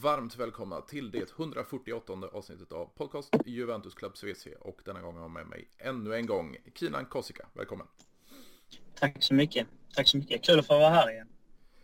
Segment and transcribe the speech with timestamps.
[0.00, 5.22] varmt välkomna till det 148 avsnittet av podcast Juventus Club CVC och denna gång har
[5.22, 7.46] jag med mig ännu en gång Kinan Kosika.
[7.52, 7.86] Välkommen!
[8.94, 9.66] Tack så mycket!
[9.94, 10.44] Tack så mycket!
[10.44, 11.28] Kul att få vara här igen!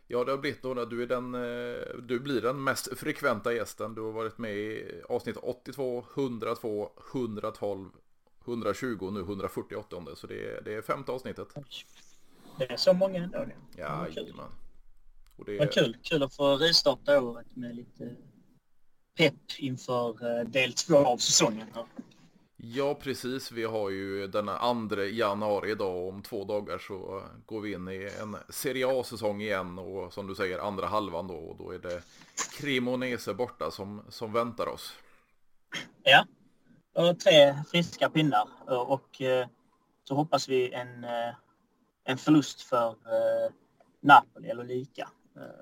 [0.06, 0.84] Ja, det har blivit några.
[0.84, 3.95] Du, är den, eh, du blir den mest frekventa gästen.
[3.95, 7.89] Du har varit med i avsnitt 82, 102, 112,
[8.45, 9.97] 120 och nu 148.
[10.14, 11.48] Så det är, det är femte avsnittet.
[12.59, 13.47] Det är så många ändå.
[13.77, 14.51] Ja, jajamän.
[15.37, 15.67] Och det är...
[15.67, 18.17] kul, kul att få rivstarta året med lite
[19.17, 21.67] pepp inför eh, del två av säsongen.
[21.75, 21.85] Här.
[22.57, 23.53] Ja, precis.
[23.53, 26.09] Vi har ju denna 2 januari idag.
[26.09, 30.34] Om två dagar så går vi in i en Serie A-säsong igen och som du
[30.34, 31.34] säger andra halvan då.
[31.34, 32.03] Och då är det
[32.59, 34.93] Cremonese borta som, som väntar oss.
[36.03, 36.27] Ja,
[36.93, 39.47] och tre friska pinnar och eh,
[40.05, 41.34] så hoppas vi en, eh,
[42.05, 42.97] en förlust för
[44.00, 45.09] Napoli eller lika.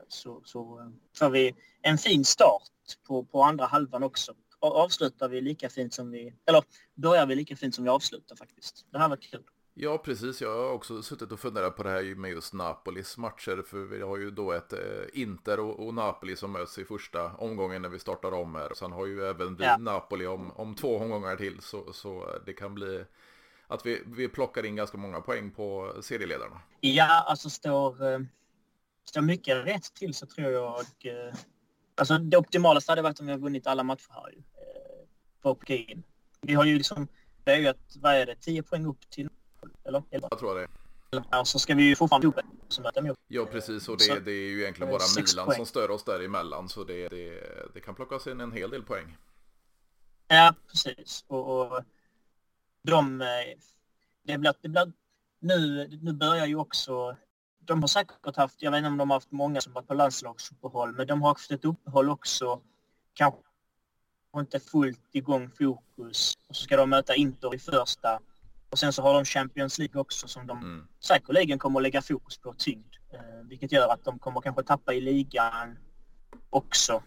[0.08, 2.62] Så, så får vi en fin start
[3.06, 4.34] på, på andra halvan också
[4.72, 6.62] avslutar vi lika fint som vi, eller
[6.94, 8.86] börjar vi lika fint som vi avslutar faktiskt.
[8.90, 9.42] Det här var kul.
[9.76, 10.40] Ja, precis.
[10.40, 13.62] Jag har också suttit och funderat på det här med just Napolis matcher.
[13.66, 14.78] För vi har ju då ett eh,
[15.12, 18.74] Inter och, Napoli som möts i första omgången när vi startar om här.
[18.74, 19.76] Sen har ju även vi ja.
[19.76, 21.60] Napoli om, om två omgångar till.
[21.60, 23.04] Så, så det kan bli
[23.66, 26.60] att vi, vi plockar in ganska många poäng på serieledarna.
[26.80, 28.18] Ja, alltså står, eh,
[29.04, 31.34] står mycket rätt till så tror jag eh,
[31.96, 34.38] Alltså det optimalaste hade varit om vi har vunnit alla matcher här ju.
[34.38, 35.06] Eh,
[35.42, 36.02] för att åka in.
[36.40, 37.08] Vi har ju liksom,
[37.44, 39.28] det är ju att, vad är det, 10 poäng upp till,
[39.84, 40.02] eller?
[40.10, 40.68] Jag tror det.
[41.30, 43.88] Ja, så ska vi ju fortfarande upp som möter Ja, precis.
[43.88, 45.56] Och det, det är ju egentligen bara Milan poäng.
[45.56, 46.68] som stör oss däremellan.
[46.68, 47.42] Så det, det,
[47.74, 49.16] det kan plockas in en hel del poäng.
[50.28, 51.24] Ja, precis.
[51.26, 51.82] Och, och
[52.82, 53.20] de...
[53.20, 53.26] Eh,
[54.22, 54.92] det blir, det blir,
[55.38, 57.16] nu, nu börjar ju också
[57.66, 59.94] de har säkert haft, jag vet inte om de har haft många som varit på
[59.94, 62.60] landslagsuppehåll, men de har haft ett uppehåll också.
[63.14, 63.40] Kanske
[64.36, 66.34] inte fullt igång fokus.
[66.48, 68.20] Och så ska de möta Inter i första.
[68.70, 70.86] Och sen så har de Champions League också som de mm.
[71.00, 72.94] säkerligen kommer att lägga fokus på tyngd.
[73.12, 75.78] Eh, vilket gör att de kommer kanske tappa i ligan
[76.50, 77.02] också.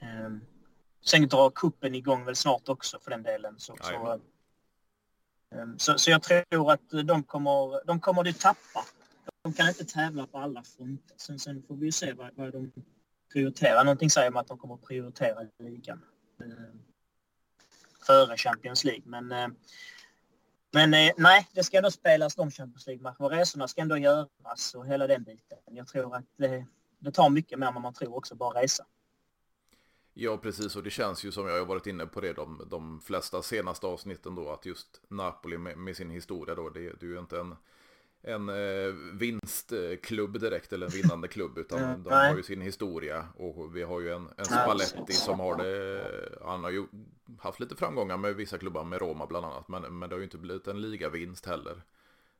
[0.00, 0.30] Eh,
[1.04, 3.54] sen drar kuppen igång väl snart också för den delen.
[3.58, 4.12] Så, så,
[5.52, 8.84] eh, så, så, jag tror att de kommer, de kommer att tappa
[9.48, 11.16] de kan inte tävla på alla fronter.
[11.16, 12.72] Sen, sen får vi ju se vad, vad de
[13.32, 13.84] prioriterar.
[13.84, 16.04] Någonting säger man att de kommer att prioritera ligan
[16.40, 16.46] eh,
[18.06, 19.02] före Champions League.
[19.06, 19.48] Men, eh,
[20.72, 24.74] men eh, nej, det ska ändå spelas de Champions League-matcher och resorna ska ändå göras
[24.74, 25.58] och hela den biten.
[25.64, 26.66] Jag tror att det,
[26.98, 28.86] det tar mycket mer än man tror också, bara resa.
[30.14, 30.76] Ja, precis.
[30.76, 33.86] Och det känns ju som jag har varit inne på det de, de flesta senaste
[33.86, 37.40] avsnitten då, att just Napoli med, med sin historia då, det, det är ju inte
[37.40, 37.56] en
[38.22, 43.76] en eh, vinstklubb direkt eller en vinnande klubb utan de har ju sin historia och
[43.76, 46.04] vi har ju en, en Spalletti som har det
[46.44, 46.86] han har ju
[47.38, 50.24] haft lite framgångar med vissa klubbar med Roma bland annat men, men det har ju
[50.24, 51.82] inte blivit en ligavinst heller.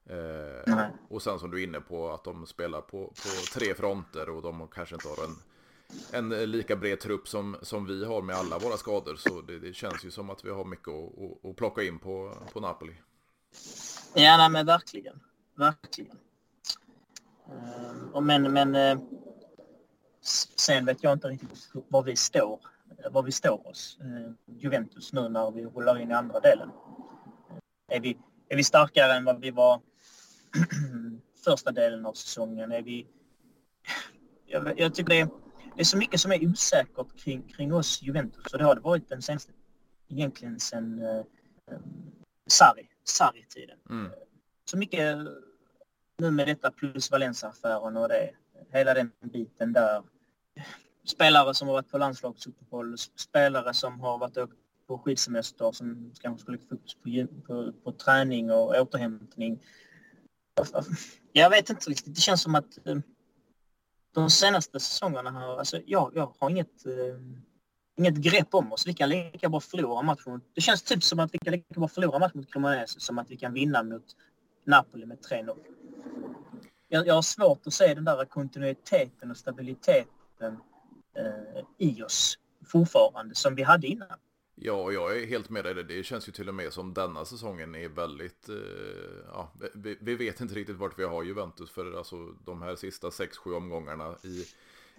[0.07, 4.31] Eh, och sen som du är inne på att de spelar på, på tre fronter
[4.31, 5.37] och de kanske inte har en
[6.13, 9.75] en lika bred trupp som, som vi har med alla våra skador så det, det
[9.75, 12.93] känns ju som att vi har mycket att, att, att plocka in på, på Napoli.
[14.15, 15.21] Ja, nej, men verkligen
[15.59, 16.19] verkligen.
[17.49, 19.03] Uh, men men uh,
[20.57, 22.61] sen vet jag inte riktigt var vi står,
[23.11, 23.99] var vi står oss,
[24.47, 26.71] Juventus nu när vi rullar in i andra delen.
[27.89, 29.81] är, vi, är vi starkare än vad vi var
[31.45, 32.73] första delen av säsongen?
[32.73, 33.07] Är vi...
[34.47, 35.29] Jag, jag tycker det är,
[35.75, 38.81] det är så mycket som är osäkert kring, kring oss Juventus och det har det
[38.81, 39.53] varit den senaste,
[40.09, 41.25] egentligen sen uh,
[42.47, 43.79] Sarri, Sarri-tiden.
[43.91, 44.13] Mm.
[44.65, 45.19] Så mycket
[46.19, 48.31] nu med detta plus Valencia-affären och det,
[48.73, 50.03] hela den biten där.
[51.05, 54.51] Spelare som har varit på landslagsuppehåll, spelare som har varit
[54.87, 59.59] på skidsemester som kanske skulle fokus på, på, på träning och återhämtning.
[61.33, 62.15] Jag vet inte riktigt.
[62.15, 62.99] Det känns som att eh,
[64.15, 67.21] de senaste säsongerna har, alltså jag, jag har inget, eh,
[67.99, 68.87] inget grepp om oss.
[68.87, 70.41] Vi kan lika bra förlora matchen.
[70.55, 73.31] Det känns typ som att vi kan lika bra förlora matchen mot Cremonese som att
[73.31, 74.17] vi kan vinna mot
[74.65, 75.57] Napoli med 3-0
[76.89, 80.57] jag, jag har svårt att se den där kontinuiteten och stabiliteten
[81.17, 84.19] eh, i oss fortfarande som vi hade innan.
[84.55, 85.85] Ja, jag är helt med dig.
[85.85, 88.49] Det känns ju till och med som denna säsongen är väldigt...
[88.49, 88.57] Eh,
[89.27, 93.09] ja, vi, vi, vet inte riktigt vart vi har Juventus för alltså de här sista
[93.09, 94.47] 6-7 omgångarna i,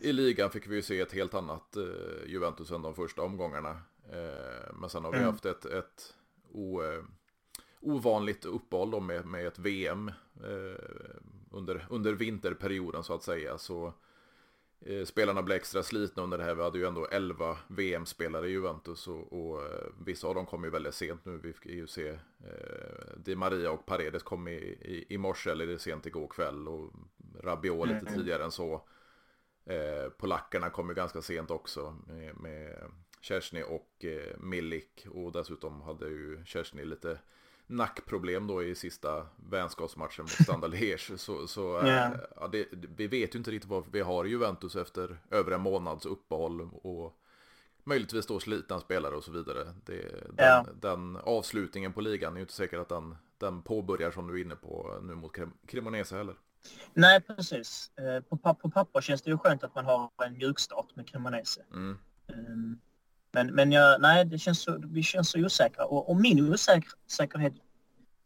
[0.10, 1.84] i ligan fick vi ju se ett helt annat eh,
[2.28, 3.82] Juventus än de första omgångarna.
[4.12, 5.30] Eh, men sen har vi mm.
[5.30, 6.16] haft ett, ett
[6.52, 7.04] o, eh,
[7.82, 10.08] ovanligt uppehåll då med, med ett VM
[10.44, 10.84] eh,
[11.52, 13.58] under, under vinterperioden så att säga.
[13.58, 13.94] Så
[14.80, 16.56] eh, spelarna blev extra slitna under det här.
[16.56, 20.64] Vi hade ju ändå 11 VM-spelare i Juventus och, och eh, vissa av dem kom
[20.64, 21.38] ju väldigt sent nu.
[21.44, 25.78] Vi fick ju se eh, Di Maria och Paredes kom i, i, i morse eller
[25.78, 26.94] sent igår kväll och
[27.40, 28.14] Rabiot lite mm.
[28.14, 28.88] tidigare än så.
[29.66, 32.92] Eh, polackerna kom ju ganska sent också med, med
[33.22, 37.20] Kersny och eh, Milik och dessutom hade ju Kersny lite
[37.70, 41.18] nackproblem då i sista vänskapsmatchen mot Standard Liège.
[41.18, 42.14] Så, så yeah.
[42.36, 45.62] ja, det, vi vet ju inte riktigt vad vi har i Juventus efter över en
[45.62, 47.20] månads uppehåll och
[47.84, 49.74] möjligtvis då slitna spelare och så vidare.
[49.86, 50.66] Det, den, yeah.
[50.82, 54.44] den, avslutningen på ligan är ju inte säkert att den, den påbörjar som du är
[54.44, 55.36] inne på nu mot
[55.68, 56.36] Cremonese heller.
[56.94, 57.92] Nej, precis.
[57.96, 61.62] Eh, på, på papper känns det ju skönt att man har en mjukstart med Cremonese.
[61.72, 61.98] Mm.
[62.28, 62.82] Um,
[63.32, 65.86] men, men jag, nej, det känns så, vi känns så osäkra.
[65.86, 67.54] Och, och min osäkerhet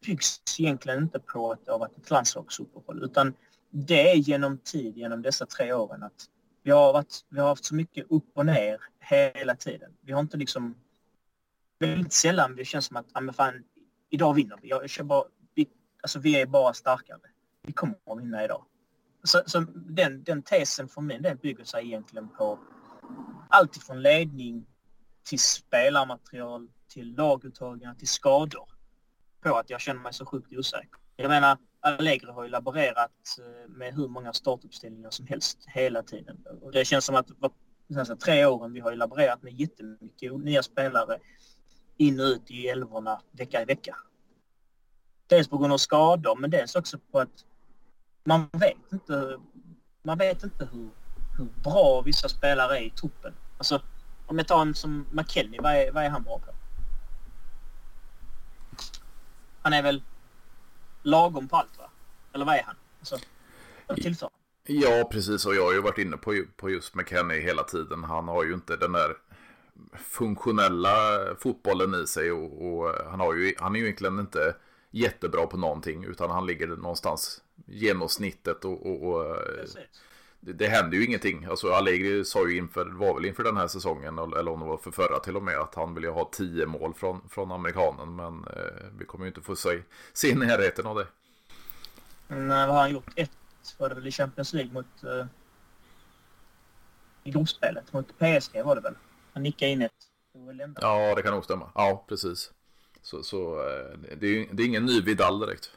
[0.06, 3.34] byggs egentligen inte på att det har varit ett landslagsuppehåll utan
[3.70, 6.30] det är genom tid, genom dessa tre åren att
[6.64, 9.92] vi har, varit, vi har haft så mycket upp och ner hela tiden.
[10.02, 10.76] Vi har inte liksom...
[11.80, 13.64] Väldigt sällan det känns som att, ja men fan,
[14.10, 14.70] idag vinner vi.
[14.70, 15.24] Jag, jag bara,
[15.56, 15.68] vi,
[16.02, 17.20] alltså vi är bara starkare.
[17.64, 18.66] Vi kommer att vinna idag.
[19.24, 22.60] Så, så den, den tesen för mig, den bygger sig egentligen på
[23.50, 24.66] allt ifrån ledning
[25.24, 28.70] till spelarmaterial, till laguttagningar, till skador.
[29.42, 31.00] På att jag känner mig så sjukt osäker.
[31.16, 36.46] Jag menar, Allegri har ju laborerat eh, med hur många startuppställningar som helst hela tiden.
[36.62, 37.50] Och det känns som att de
[37.88, 41.20] senaste tre åren vi har ju laborerat med jättemycket nya spelare
[41.98, 43.96] in och ut i älvorna vecka i vecka.
[45.28, 47.46] Dels på grund av skador men dels också på att
[48.24, 49.40] man vet inte,
[50.04, 50.90] man vet inte hur,
[51.38, 53.34] hur bra vissa spelare är i truppen.
[53.58, 53.82] Alltså
[54.26, 56.54] om jag tar en som McKennie, vad är, vad är han bra på?
[59.62, 60.04] Han är väl
[61.04, 61.90] lagom på allt va?
[62.34, 62.76] Eller vad är han?
[63.00, 63.18] Alltså,
[63.88, 64.30] vad tillför
[64.68, 65.46] Ja, precis.
[65.46, 68.04] Och jag har ju varit inne på, på just McKennie hela tiden.
[68.04, 69.18] Han har ju inte den där
[69.96, 74.56] funktionella fotbollen i sig och, och, han, har ju, han är ju egentligen inte
[74.92, 79.38] jättebra på någonting utan han ligger någonstans genomsnittet och, och, och
[80.46, 81.46] det, det händer ju ingenting.
[81.46, 84.78] Alltså Allegri sa ju inför, var väl inför den här säsongen, eller om det var
[84.78, 88.16] för förra till och med, att han ville ha tio mål från, från amerikanen.
[88.16, 89.82] Men eh, vi kommer ju inte få se,
[90.14, 91.08] se närheten av det.
[92.28, 93.12] Nej, vad har han gjort?
[93.16, 93.32] Ett
[93.78, 95.04] var det i Champions League mot...
[95.04, 95.26] Eh,
[97.24, 98.96] I gruppspelet mot PSG var det väl?
[99.34, 99.92] Han nickade in ett.
[100.34, 101.72] Det ja, det kan nog stämma.
[101.76, 102.52] Ja, precis.
[103.02, 105.72] Så, så eh, det, är, det är ingen ny Vidal direkt.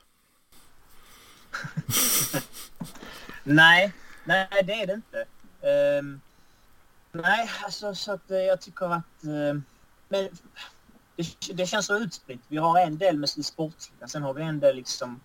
[3.45, 3.93] Nej,
[4.27, 5.25] Nej, det är det inte.
[6.01, 6.21] Um,
[7.13, 9.25] nej, alltså så att uh, jag tycker att...
[9.25, 9.61] Uh,
[10.09, 10.29] men
[11.17, 12.41] det, det, känns så utspritt.
[12.49, 15.21] Vi har en del med det sportsliga, sen har vi en del liksom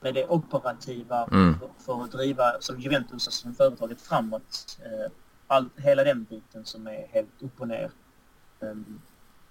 [0.00, 1.58] med det operativa mm.
[1.58, 4.78] för, för, att driva som Juventus som företaget framåt.
[4.86, 5.12] Uh,
[5.46, 7.90] all, hela den biten som är helt upp och ner.
[8.60, 9.00] Um,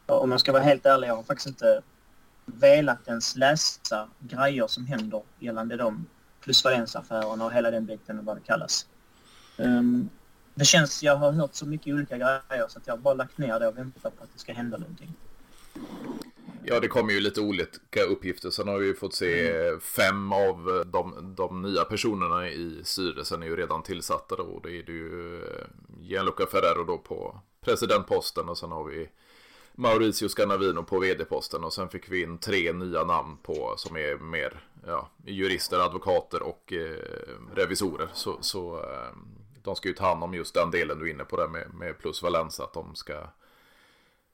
[0.06, 1.82] om jag ska vara helt ärlig, jag har faktiskt inte
[2.46, 6.06] velat ens läsa grejer som händer gällande dem
[6.46, 8.88] plus Valencia-affärerna och hela den biten och vad det kallas.
[9.58, 10.10] Um,
[10.56, 13.38] det känns, jag har hört så mycket olika grejer så att jag har bara lagt
[13.38, 15.14] ner det och väntat på att det ska hända någonting.
[16.64, 18.50] Ja, det kommer ju lite olika uppgifter.
[18.50, 19.80] Sen har vi ju fått se mm.
[19.80, 24.44] fem av de, de, nya personerna i styrelsen är ju redan tillsatta då.
[24.44, 25.66] och Det är det ju eh,
[26.00, 29.10] Gianluca Ferrero då på presidentposten och sen har vi
[29.76, 34.18] Mauricio Scanavino på vd-posten och sen fick vi in tre nya namn på som är
[34.18, 36.98] mer ja, jurister, advokater och eh,
[37.56, 38.10] revisorer.
[38.14, 39.18] Så, så eh,
[39.64, 41.74] de ska ju ta hand om just den delen du är inne på där med,
[41.74, 42.64] med plus Valenza.
[42.64, 43.28] Att de ska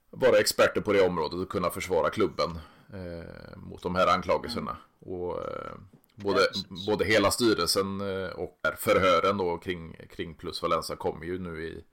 [0.10, 2.60] vara experter på det området och kunna försvara klubben
[2.94, 4.78] eh, mot de här anklagelserna.
[5.00, 5.72] Och, eh,
[6.16, 6.40] både,
[6.88, 11.84] både hela styrelsen eh, och förhören då kring, kring plus Valenza kommer ju nu i,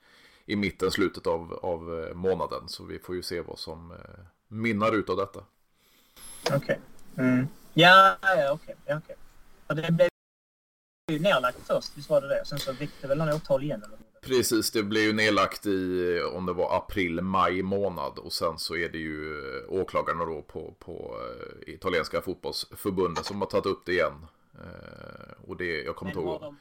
[0.53, 2.69] i mitten, slutet av, av eh, månaden.
[2.69, 3.93] Så vi får ju se vad som
[4.49, 5.41] minnar ut av detta.
[6.47, 6.57] Okej.
[6.57, 6.77] Okay.
[7.27, 7.47] Mm.
[7.79, 8.75] Ja, ja okej.
[8.85, 9.83] Okay, okay.
[9.83, 10.09] det blev
[11.11, 12.45] ju nedlagt först, visst var det det?
[12.45, 13.99] Sen så väckte väl någon åtal igen eller?
[14.21, 18.77] Precis, det blev ju nedlagt i om det var april, maj månad och sen så
[18.77, 23.87] är det ju eh, åklagarna då på, på eh, italienska fotbollsförbundet som har tagit upp
[23.87, 24.27] det igen.
[24.55, 26.33] Eh, och det, jag kommer inte ihåg.
[26.33, 26.55] Har de, har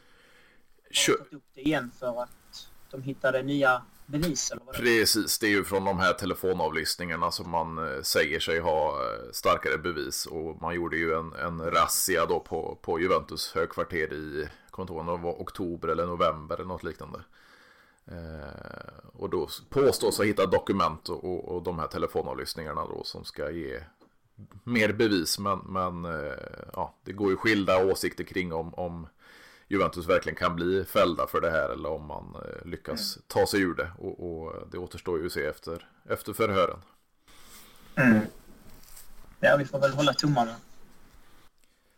[0.90, 4.52] de tagit upp det igen för att de hittade nya bevis?
[4.52, 8.40] Eller vad det Precis, det är ju från de här telefonavlyssningarna som man eh, säger
[8.40, 10.26] sig ha eh, starkare bevis.
[10.26, 15.22] Och man gjorde ju en, en razzia då på, på Juventus högkvarter i, kontoren om
[15.22, 17.20] det var oktober eller november eller något liknande.
[18.06, 23.52] Eh, och då påstås ha hittat dokument och, och de här telefonavlyssningarna då som ska
[23.52, 23.80] ge
[24.64, 25.40] mer bevis.
[25.40, 26.34] Men, men eh,
[26.74, 29.08] ja, det går ju skilda åsikter kring om, om
[29.70, 33.24] Juventus verkligen kan bli fällda för det här eller om man eh, lyckas mm.
[33.28, 33.92] ta sig ur det.
[33.98, 36.80] Och, och, det återstår ju att se efter, efter förhören.
[37.96, 38.20] Mm.
[39.40, 40.56] Ja, vi får väl hålla tummarna.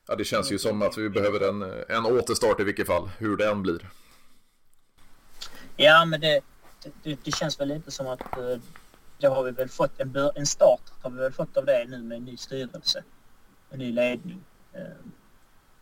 [0.08, 3.38] Ja, det känns ju som att vi behöver en, en återstart i vilket fall, hur
[3.38, 3.90] det än blir.
[5.76, 6.42] Ja, men det,
[7.04, 8.60] det, det känns väl lite som att eh,
[9.18, 12.04] det har vi väl fått en, en start har vi väl fått av det nu
[12.04, 13.04] med en ny styrelse,
[13.70, 14.44] en ny ledning.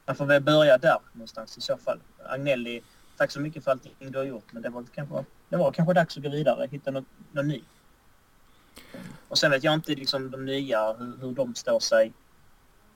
[0.08, 2.00] Man får väl börja där någonstans i så fall.
[2.26, 2.84] Agnelli,
[3.18, 5.94] tack så mycket för allting du har gjort men det var kanske, det var kanske
[5.94, 7.64] dags att gå vidare, hitta något, något nytt.
[9.28, 12.14] Och sen vet jag inte liksom de nya, hur, hur de står sig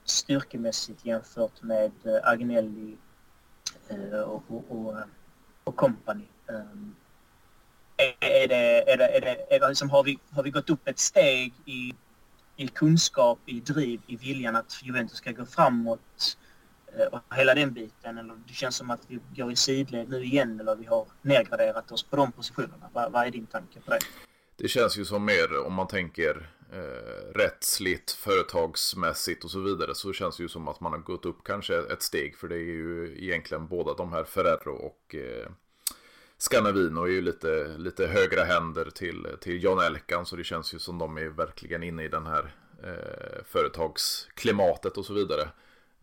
[0.04, 2.96] styrkemässigt jämfört med eh, Agnelli
[3.88, 5.04] eh, och, och, och, eh,
[5.64, 6.24] och company.
[6.48, 6.94] Ehm,
[8.20, 10.88] är det, är det, är det, är det liksom, har, vi, har vi gått upp
[10.88, 11.94] ett steg i,
[12.56, 16.36] i kunskap, i driv, i viljan att Juventus ska gå framåt
[16.98, 18.18] Eh, och hela den biten?
[18.18, 21.92] Eller det känns som att vi går i sidled nu igen eller vi har nedgraderat
[21.92, 22.90] oss på de positionerna.
[22.92, 23.98] Vad, vad är din tanke på det?
[24.56, 30.12] Det känns ju som mer om man tänker eh, rättsligt, företagsmässigt och så vidare så
[30.12, 32.58] känns det ju som att man har gått upp kanske ett steg för det är
[32.58, 35.50] ju egentligen båda de här Ferrero och eh,
[36.38, 40.78] Scandavino är ju lite, lite högra händer till, till John Elkan så det känns ju
[40.78, 45.48] som de är verkligen inne i den här eh, företagsklimatet och så vidare.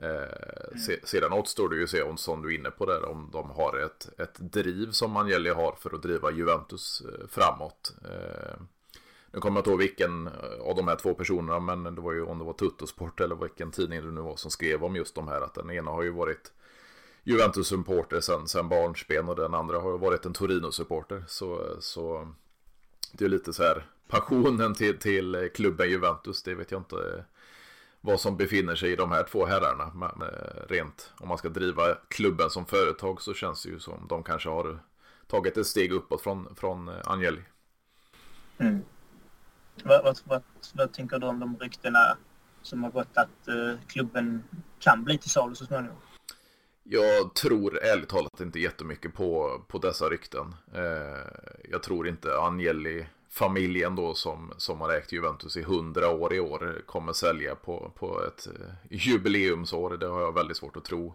[0.02, 0.78] Eh.
[1.04, 3.50] Sedan återstår det ju att se om, som du är inne på där, om de
[3.50, 7.94] har ett, ett driv som Agnelli har för att driva Juventus eh, framåt.
[8.04, 8.62] Eh,
[9.32, 12.14] nu kommer jag inte ihåg vilken eh, av de här två personerna, men det var
[12.14, 15.16] ju om det var Tuttosport eller vilken tidning det nu var som skrev om just
[15.16, 16.52] de här, att den ena har ju varit
[17.24, 21.24] Juventus-supporter sen, sen barnsben och den andra har varit en Torino-supporter.
[21.28, 22.34] Så, eh, så
[23.12, 27.26] det är lite så här passionen till, till klubben Juventus, det vet jag inte
[28.02, 29.92] vad som befinner sig i de här två herrarna.
[29.96, 34.08] Men eh, rent om man ska driva klubben som företag så känns det ju som
[34.10, 34.80] de kanske har
[35.28, 37.42] tagit ett steg uppåt från, från eh, Angeli.
[38.58, 38.82] Mm.
[39.84, 42.18] Vad, vad, vad, vad, tänker du om de ryktena
[42.62, 44.44] som har gått att uh, klubben
[44.80, 45.98] kan bli till salu så småningom?
[46.84, 50.56] Jag tror ärligt talat inte jättemycket på, på dessa rykten.
[50.74, 51.28] Eh,
[51.70, 56.40] jag tror inte Agnelli, familjen då som, som har ägt Juventus i hundra år i
[56.40, 59.98] år, kommer sälja på, på ett eh, jubileumsår.
[59.98, 61.14] Det har jag väldigt svårt att tro.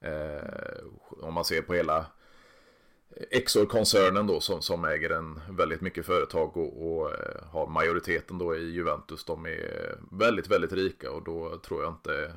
[0.00, 0.84] Eh,
[1.22, 2.06] om man ser på hela
[3.30, 8.56] Exor-koncernen då som, som äger en väldigt mycket företag och, och eh, har majoriteten då
[8.56, 9.24] i Juventus.
[9.24, 12.32] De är väldigt, väldigt rika och då tror jag inte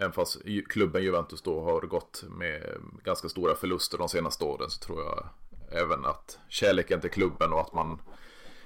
[0.00, 2.62] Även fast klubben Juventus då har gått med
[3.04, 5.28] ganska stora förluster de senaste åren så tror jag
[5.70, 7.98] även att kärleken till klubben och att man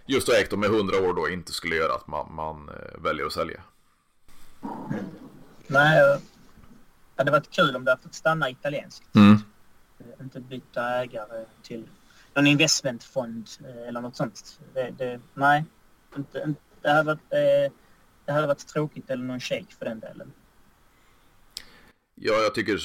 [0.06, 3.02] just har ägt dem i hundra år då inte skulle göra att man, man eh,
[3.02, 3.62] väljer att sälja.
[5.66, 6.20] Nej,
[7.16, 9.14] det hade varit kul om det hade fått stanna italienskt.
[9.14, 9.38] Mm.
[10.20, 11.88] Inte byta ägare till
[12.34, 14.61] någon investmentfond eh, eller något sånt.
[14.75, 15.64] Det, det, nej,
[16.16, 17.73] inte, det, hade varit, eh,
[18.25, 20.32] det hade varit tråkigt eller någon shake för den delen.
[22.14, 22.78] Ja, jag tycker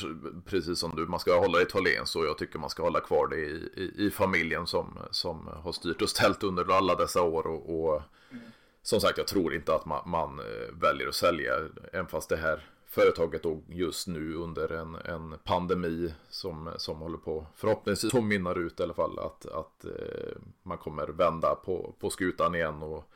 [0.45, 3.35] precis som du, man ska hålla italienskt och jag tycker man ska hålla kvar det
[3.35, 7.47] i, i, i, familjen som, som har styrt och ställt under alla dessa år.
[7.47, 8.43] Och, och mm.
[8.81, 11.53] som sagt, jag tror inte att man, man, eh, väljer att sälja,
[11.93, 17.17] även fast det här företaget då just nu under en, en pandemi som, som håller
[17.17, 21.95] på, förhoppningsvis som mynnar ut i alla fall, att, att eh, man kommer vända på,
[21.99, 23.11] på skutan igen och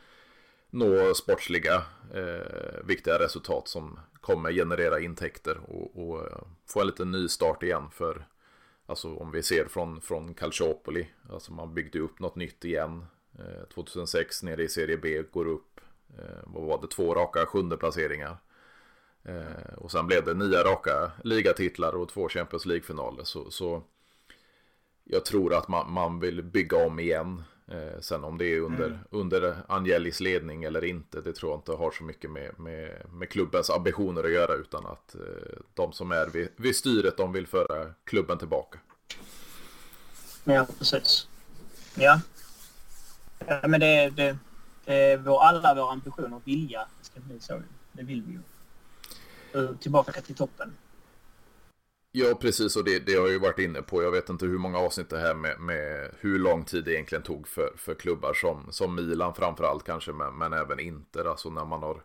[0.74, 1.76] nå sportsliga
[2.14, 6.38] eh, viktiga resultat som kommer generera intäkter och, och eh,
[6.68, 8.26] få en liten nystart igen för
[8.86, 13.06] Alltså om vi ser från, från Calciopoli, alltså man byggde upp något nytt igen.
[13.40, 15.82] Eh, 2006 nere i Serie B går upp,
[16.18, 18.38] eh, vad var det, två raka sjunde placeringar.
[19.24, 23.24] Eh, och sen blev det nya raka ligatitlar och två Champions League-finaler.
[23.24, 23.84] Så, så
[25.04, 27.44] jag tror att man, man vill bygga om igen.
[27.68, 28.98] Eh, sen om det är under, mm.
[29.10, 33.30] under Angelis ledning eller inte, det tror jag inte har så mycket med, med, med
[33.30, 35.22] klubbens ambitioner att göra, utan att eh,
[35.74, 38.80] de som är vid, vid styret, de vill föra klubben tillbaka.
[40.44, 41.28] Ja, precis.
[41.96, 42.22] Ja.
[43.48, 44.38] ja men det, det,
[44.86, 47.62] det är vår, alla våra ambitioner och vilja det ska bli så.
[47.92, 48.40] Det vill vi ju.
[49.78, 50.74] Tillbaka till toppen.
[52.16, 52.76] Ja, precis.
[52.76, 54.04] Och det, det har jag ju varit inne på.
[54.04, 57.24] Jag vet inte hur många avsnitt det här med, med hur lång tid det egentligen
[57.24, 61.26] tog för, för klubbar som, som Milan framförallt kanske, men, men även Inter.
[61.26, 62.04] Alltså när man har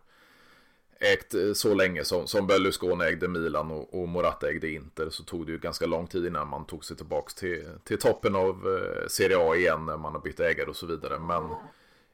[0.99, 5.23] ägt eh, så länge som, som Berlusconi ägde Milan och, och Morata ägde Inter så
[5.23, 8.67] tog det ju ganska lång tid innan man tog sig tillbaka till, till toppen av
[8.67, 11.19] eh, Serie A igen när man har bytt ägare och så vidare.
[11.19, 11.43] Men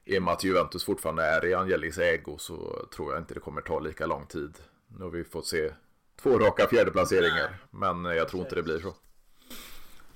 [0.04, 3.40] i och med att Juventus fortfarande är i Angelis ägo så tror jag inte det
[3.40, 4.54] kommer ta lika lång tid.
[4.98, 5.70] Nu har vi fått se
[6.22, 7.56] två raka fjärdeplaceringar.
[7.70, 8.94] Men jag tror inte det blir så.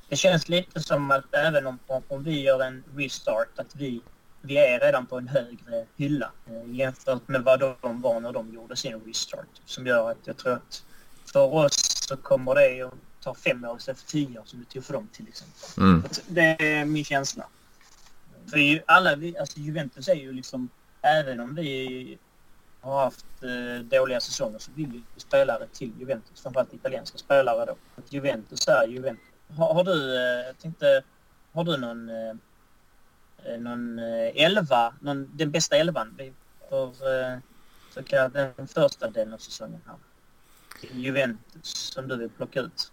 [0.08, 1.78] det känns lite som att även om,
[2.08, 4.00] om vi gör en restart att vi,
[4.40, 8.54] vi är redan på en högre hylla eh, jämfört med vad de var när de
[8.54, 9.48] gjorde sin restart.
[9.64, 10.84] Som gör att jag tror att
[11.32, 14.64] för oss så kommer det att ta fem år istället för tio år som det
[14.64, 15.84] tog för dem till exempel.
[15.84, 16.04] Mm.
[16.28, 17.46] Det är min känsla.
[18.50, 20.68] För alla vi, alltså Juventus är ju liksom,
[21.02, 22.18] även om vi
[22.80, 27.76] har haft eh, dåliga säsonger så vill ju spelare till Juventus, framförallt italienska spelare då.
[27.96, 29.24] Att Juventus är Juventus.
[29.56, 31.02] Har, har du, eh, jag tänkte,
[31.52, 32.34] har du någon, eh,
[33.44, 36.18] eh någon eh, elva, någon, den bästa elvan
[36.68, 37.38] för eh,
[37.94, 39.96] så kallad den första delen av säsongen här?
[40.92, 42.92] Juventus som du vill plocka ut?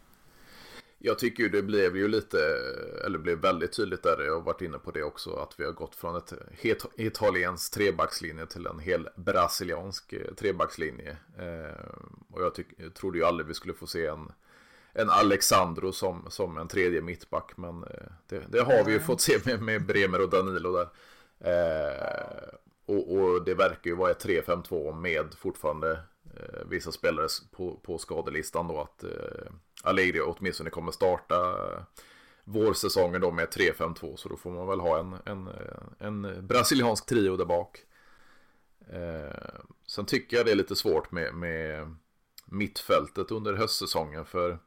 [1.08, 2.40] Jag tycker ju det blev ju lite,
[3.06, 5.72] eller blev väldigt tydligt där, jag har varit inne på det också, att vi har
[5.72, 11.18] gått från ett helt italiensk trebackslinje till en hel brasiliansk eh, trebackslinje.
[11.38, 11.90] Eh,
[12.32, 14.32] och jag, tyck, jag trodde ju aldrig vi skulle få se en,
[14.94, 19.22] en Alexandro som, som en tredje mittback, men eh, det, det har vi ju fått
[19.22, 20.90] se med, med Bremer och Danilo där.
[21.40, 22.50] Eh,
[22.86, 25.92] och, och, det verkar ju vara ett 3-5-2 med fortfarande
[26.36, 29.04] eh, vissa spelare på, på skadelistan då att
[29.84, 31.82] Allegri åtminstone kommer starta eh,
[32.44, 37.06] vårsäsongen då med 3-5-2 så då får man väl ha en, en, eh, en brasiliansk
[37.06, 37.84] trio där bak.
[38.90, 41.96] Eh, sen tycker jag det är lite svårt med, med
[42.46, 44.60] mittfältet under höstsäsongen för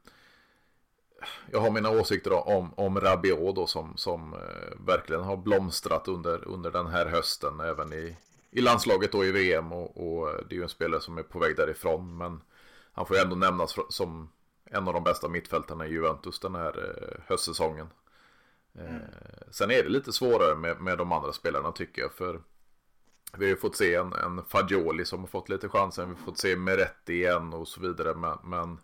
[1.51, 6.47] jag har mina åsikter om, om Rabiot då som, som eh, verkligen har blomstrat under,
[6.47, 8.17] under den här hösten även i,
[8.51, 11.39] i landslaget och i VM och, och det är ju en spelare som är på
[11.39, 12.41] väg därifrån men
[12.93, 14.29] han får ju ändå nämnas som
[14.71, 17.87] en av de bästa mittfältarna i Juventus den här eh, höstsäsongen.
[18.75, 19.01] Eh, mm.
[19.49, 22.13] Sen är det lite svårare med, med de andra spelarna tycker jag.
[22.13, 22.41] För
[23.37, 26.09] vi har ju fått se en, en Fagioli som har fått lite chansen.
[26.09, 28.13] Vi har fått se Meretti igen och så vidare.
[28.13, 28.77] Men, men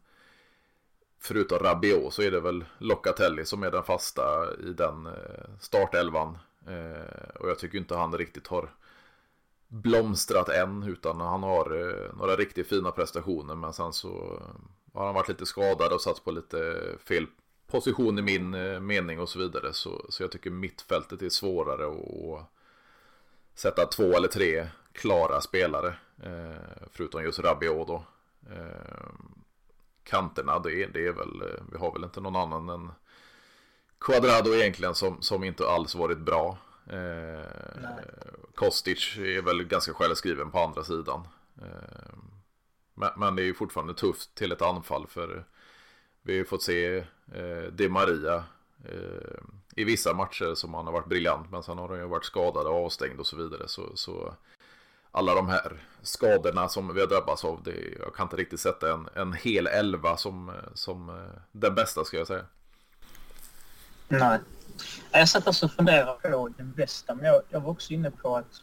[1.20, 6.38] förutom Rabiot så är det väl Locatelli som är den fasta i den eh, startelvan.
[7.40, 8.70] Och jag tycker inte han riktigt har
[9.68, 11.66] blomstrat än utan han har
[12.18, 14.42] några riktigt fina prestationer men sen så
[14.98, 17.28] har han varit lite skadad och satt på lite fel
[17.68, 19.74] position i min eh, mening och så vidare.
[19.74, 22.46] Så, så jag tycker mittfältet är svårare att
[23.56, 25.96] sätta två eller tre klara spelare.
[26.24, 28.04] Eh, förutom just Rabiot då.
[28.50, 29.10] Eh,
[30.04, 32.92] kanterna, det är, det är väl, vi har väl inte någon annan än
[34.00, 36.58] Quadrado egentligen som, som inte alls varit bra.
[36.90, 37.46] Eh,
[38.56, 41.28] Kostic är väl ganska självskriven på andra sidan.
[41.62, 42.18] Eh,
[42.98, 45.46] men, men, det är ju fortfarande tufft till ett anfall för
[46.22, 46.98] vi har ju fått se
[47.34, 48.44] eh, De Maria
[48.86, 49.40] eh,
[49.76, 52.68] i vissa matcher som han har varit briljant men sen har han ju varit skadad
[52.68, 53.68] och avstängd och så vidare.
[53.68, 54.34] Så, så
[55.12, 58.94] alla de här skadorna som vi har drabbats av, det, jag kan inte riktigt sätta
[58.94, 62.46] en, en hel elva som, som eh, den bästa ska jag säga.
[64.08, 64.40] Nej.
[65.12, 68.38] Jag satt alltså och funderade på den bästa, men jag, jag var också inne på
[68.38, 68.62] att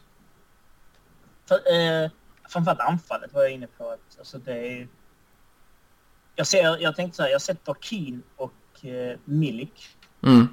[1.45, 2.09] för, eh,
[2.49, 3.89] framförallt anfallet var jag inne på.
[3.89, 4.87] Att, alltså det är,
[6.35, 9.97] jag, ser, jag tänkte så här, jag sätter Keen och eh, Milik.
[10.23, 10.47] Mm.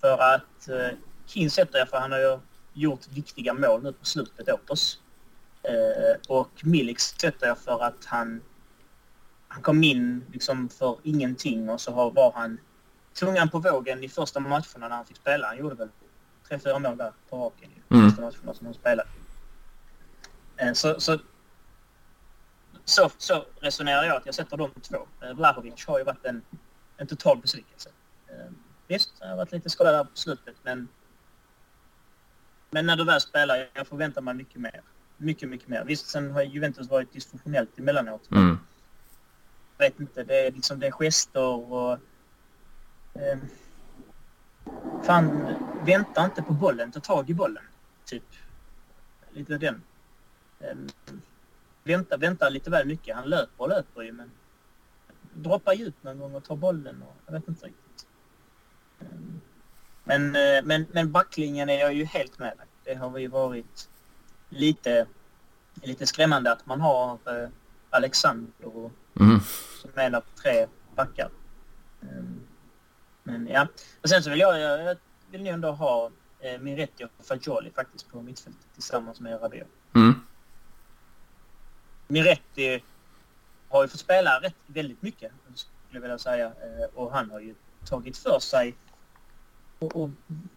[0.00, 2.38] För att eh, Keen sätter jag för han har ju
[2.72, 5.00] gjort viktiga mål nu på slutet åt oss.
[5.62, 8.40] Eh, och Milik sätter jag för att han,
[9.48, 12.58] han kom in liksom för ingenting och så var han
[13.14, 15.46] tungan på vågen i första matcherna när han fick spela.
[15.46, 15.88] Han gjorde väl
[16.48, 18.08] tre, fyra mål där på raken i mm.
[18.10, 19.08] första matcherna som han spelade.
[20.56, 21.18] Eh, så, så,
[22.84, 25.06] så, så resonerar jag att jag sätter de två.
[25.20, 26.42] Eh, Vlahovic har ju varit en,
[26.96, 27.90] en total besvikelse.
[28.28, 28.52] Eh,
[28.86, 30.88] visst, han har varit lite skadad där på slutet men
[32.74, 34.80] men när du väl spelar, jag förväntar mig mycket mer.
[35.16, 35.84] Mycket, mycket mer.
[35.84, 38.30] Visst, sen har Juventus varit dysfunktionellt emellanåt.
[38.30, 38.58] Mm.
[39.78, 41.92] Jag vet inte, det är liksom det är gester och...
[43.14, 43.38] Eh,
[45.02, 45.54] fan,
[45.86, 47.64] vänta inte på bollen, ta tag i bollen.
[48.04, 48.24] Typ.
[49.32, 49.82] Lite den
[51.84, 53.16] väntar, väntar lite väl mycket.
[53.16, 54.30] Han löper och löper ju men
[55.34, 58.06] droppar djupt någon gång och tar bollen och jag vet inte riktigt.
[59.00, 59.40] Ehm,
[60.04, 63.88] men, eh, men, men backlinjen är jag ju helt med Det har ju varit
[64.48, 65.06] lite,
[65.82, 67.48] lite skrämmande att man har eh,
[67.90, 69.40] Alexander mm.
[69.80, 71.30] som en av tre backar.
[72.02, 72.40] Ehm,
[73.22, 73.68] men ja,
[74.02, 74.96] och sen så vill jag, jag
[75.30, 76.10] vill ändå ha
[76.60, 79.68] Miretti och Fagioli faktiskt på mittfältet tillsammans med Rabiot.
[79.94, 80.14] Mm.
[82.08, 82.82] Miretti
[83.68, 86.46] har ju fått spela rätt, väldigt mycket, skulle jag vilja säga.
[86.46, 88.76] Eh, och han har ju tagit för sig
[89.78, 90.10] och, och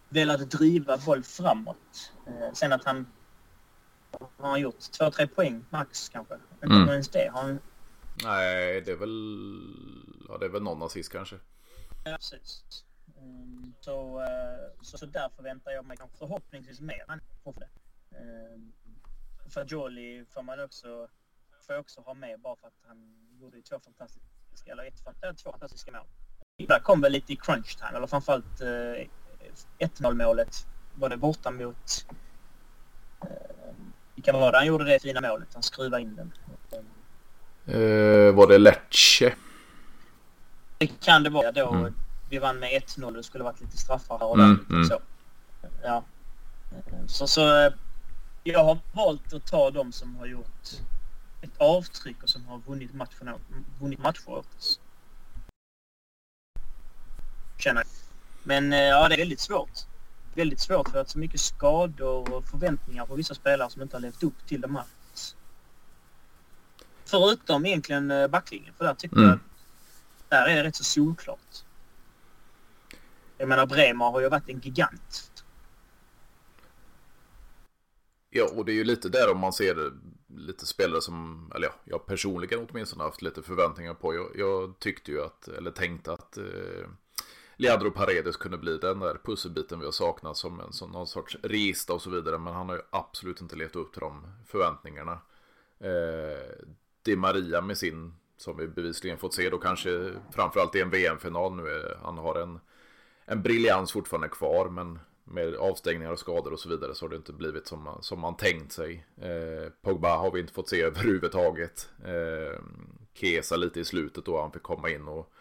[0.08, 2.12] velat driva boll framåt.
[2.26, 3.06] Eh, sen att han
[4.10, 6.34] har han gjort två, tre poäng max kanske.
[6.34, 6.88] Inte mm.
[6.88, 7.30] ens det.
[7.32, 7.58] Har han...
[8.24, 9.60] Nej, det är väl...
[10.28, 11.36] Ja, det är väl någon assist kanske.
[12.04, 12.84] Ja, precis.
[13.18, 14.22] Ehm, så,
[14.80, 17.68] så, så där förväntar jag mig kanske förhoppningsvis mer än det.
[19.50, 21.08] För Jolly får man också,
[21.68, 22.96] får jag också ha med bara för att han
[23.40, 26.06] gjorde två fantastiska, eller ett, två fantastiska mål.
[26.68, 28.60] Där kom väl lite i crunch time, eller framförallt
[29.78, 32.06] 1-0 målet var det borta mot
[34.14, 35.48] vilka var det han gjorde det fina målet?
[35.54, 36.32] Han skruvade in den.
[37.74, 39.34] Uh, var det Lecce?
[40.78, 41.52] Det kan det vara.
[41.52, 41.94] Då mm.
[42.30, 43.12] vi vann med 1-0.
[43.14, 44.44] Det skulle varit lite straffar här och där.
[44.44, 44.84] Mm, mm.
[44.84, 45.00] Så.
[45.82, 46.04] Ja.
[47.06, 47.70] Så, så
[48.44, 50.68] jag har valt att ta de som har gjort
[51.40, 53.38] ett avtryck och som har vunnit, matcherna,
[53.80, 54.44] vunnit matcher.
[57.58, 57.88] Känner jag.
[58.42, 59.88] Men eh, ja, det är väldigt svårt
[60.38, 64.00] väldigt svårt för att så mycket skador och förväntningar på vissa spelare som inte har
[64.00, 64.84] levt upp till de här.
[67.04, 69.28] Förutom egentligen eh, backlinjen, för där tycker mm.
[69.28, 69.38] jag
[70.28, 71.64] där är det rätt så solklart.
[73.38, 75.44] Jag menar Bremer har ju varit en gigant.
[78.30, 79.92] Ja, och det är ju lite där om man ser
[80.28, 84.14] lite spelare som, eller ja, jag personligen åtminstone haft lite förväntningar på.
[84.14, 86.88] Jag, jag tyckte ju att, eller tänkte att eh,
[87.56, 91.36] Leandro Paredes kunde bli den där pusselbiten vi har saknat som en som någon sorts
[91.42, 92.38] register och så vidare.
[92.38, 95.20] Men han har ju absolut inte levt upp till de förväntningarna.
[95.80, 96.66] Eh,
[97.02, 101.54] Di Maria med sin, som vi bevisligen fått se då kanske framförallt i en VM-final
[101.54, 101.68] nu.
[101.68, 102.60] Är, han har en,
[103.24, 104.98] en briljans fortfarande kvar men
[105.30, 108.20] med avstängningar och skador och så vidare så har det inte blivit som man, som
[108.20, 109.06] man tänkt sig.
[109.16, 111.88] Eh, Pogba har vi inte fått se överhuvudtaget.
[112.04, 112.62] Eh,
[113.14, 115.32] Kesa lite i slutet då han fick komma in och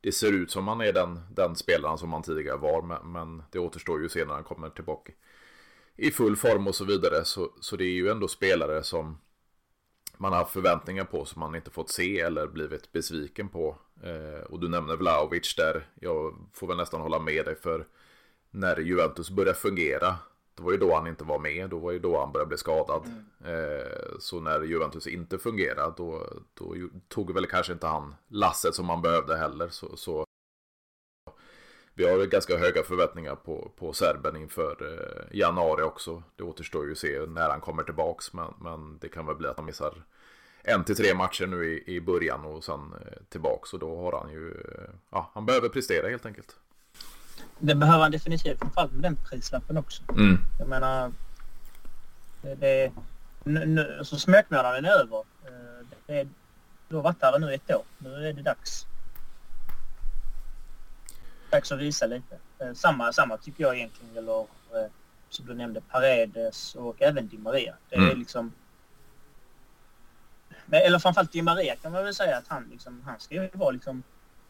[0.00, 2.82] det ser ut som han är den, den spelaren som han tidigare var.
[2.82, 5.12] Men, men det återstår ju se när han kommer tillbaka
[5.96, 7.24] i full form och så vidare.
[7.24, 9.18] Så, så det är ju ändå spelare som
[10.16, 13.76] man har haft förväntningar på som man inte fått se eller blivit besviken på.
[14.02, 15.88] Eh, och du nämner Vlaovic där.
[15.94, 17.86] Jag får väl nästan hålla med dig för
[18.54, 20.16] när Juventus började fungera
[20.56, 22.58] det var ju då han inte var med, då var ju då han började bli
[22.58, 23.02] skadad.
[23.06, 23.54] Mm.
[23.54, 26.74] Eh, så när Juventus inte fungerade, då, då
[27.08, 29.68] tog väl kanske inte han lasset som man behövde heller.
[29.68, 30.24] Så, så
[31.94, 36.22] vi har ganska höga förväntningar på, på serben inför eh, januari också.
[36.36, 39.48] Det återstår ju att se när han kommer tillbaks, men, men det kan väl bli
[39.48, 40.04] att han missar
[40.62, 43.72] en till tre matcher nu i, i början och sen eh, tillbaks.
[43.72, 46.56] Och då har han ju, eh, ja, han behöver prestera helt enkelt.
[47.58, 50.02] Det behöver han definitivt, framförallt med den prislappen också.
[50.10, 50.38] Mm.
[50.58, 51.12] Jag menar,
[52.42, 52.92] det, det,
[53.44, 55.18] nu, alltså smekmånaden är över.
[55.18, 56.28] Eh, det, det,
[56.88, 57.84] du har varit här nu ett år.
[57.98, 58.86] Nu är det dags.
[61.50, 62.38] Dags att visa lite.
[62.58, 64.90] Eh, samma, samma tycker jag egentligen gäller, eh,
[65.28, 67.74] som du nämnde, Paredes och även Di Maria.
[67.88, 68.18] Det är mm.
[68.18, 68.52] liksom...
[70.70, 73.70] Eller framförallt Di Maria kan man väl säga att han, liksom, han ska ju vara
[73.70, 74.02] liksom...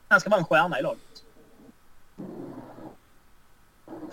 [0.09, 1.24] Han ska vara en stjärna i laget.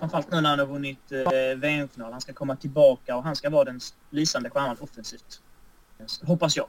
[0.01, 2.11] Framförallt nu när han har vunnit eh, VM-final.
[2.11, 5.41] Han ska komma tillbaka och han ska vara den lysande stjärnan offensivt.
[6.21, 6.67] Hoppas jag.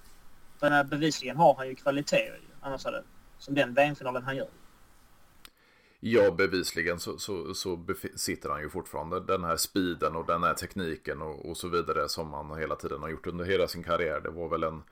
[0.60, 3.02] För bevisligen har han ju kvaliteter annars hade,
[3.38, 4.48] som den VM-finalen han gör.
[6.00, 7.84] Ja, bevisligen så, så, så
[8.16, 12.08] sitter han ju fortfarande den här speeden och den här tekniken och, och, så vidare
[12.08, 14.20] som han hela tiden har gjort under hela sin karriär.
[14.20, 14.82] Det var väl en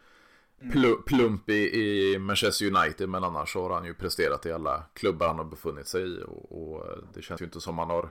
[0.72, 5.26] pl plump i, i, Manchester United men annars har han ju presterat i alla klubbar
[5.26, 8.10] han har befunnit sig i och, och det känns ju inte som han har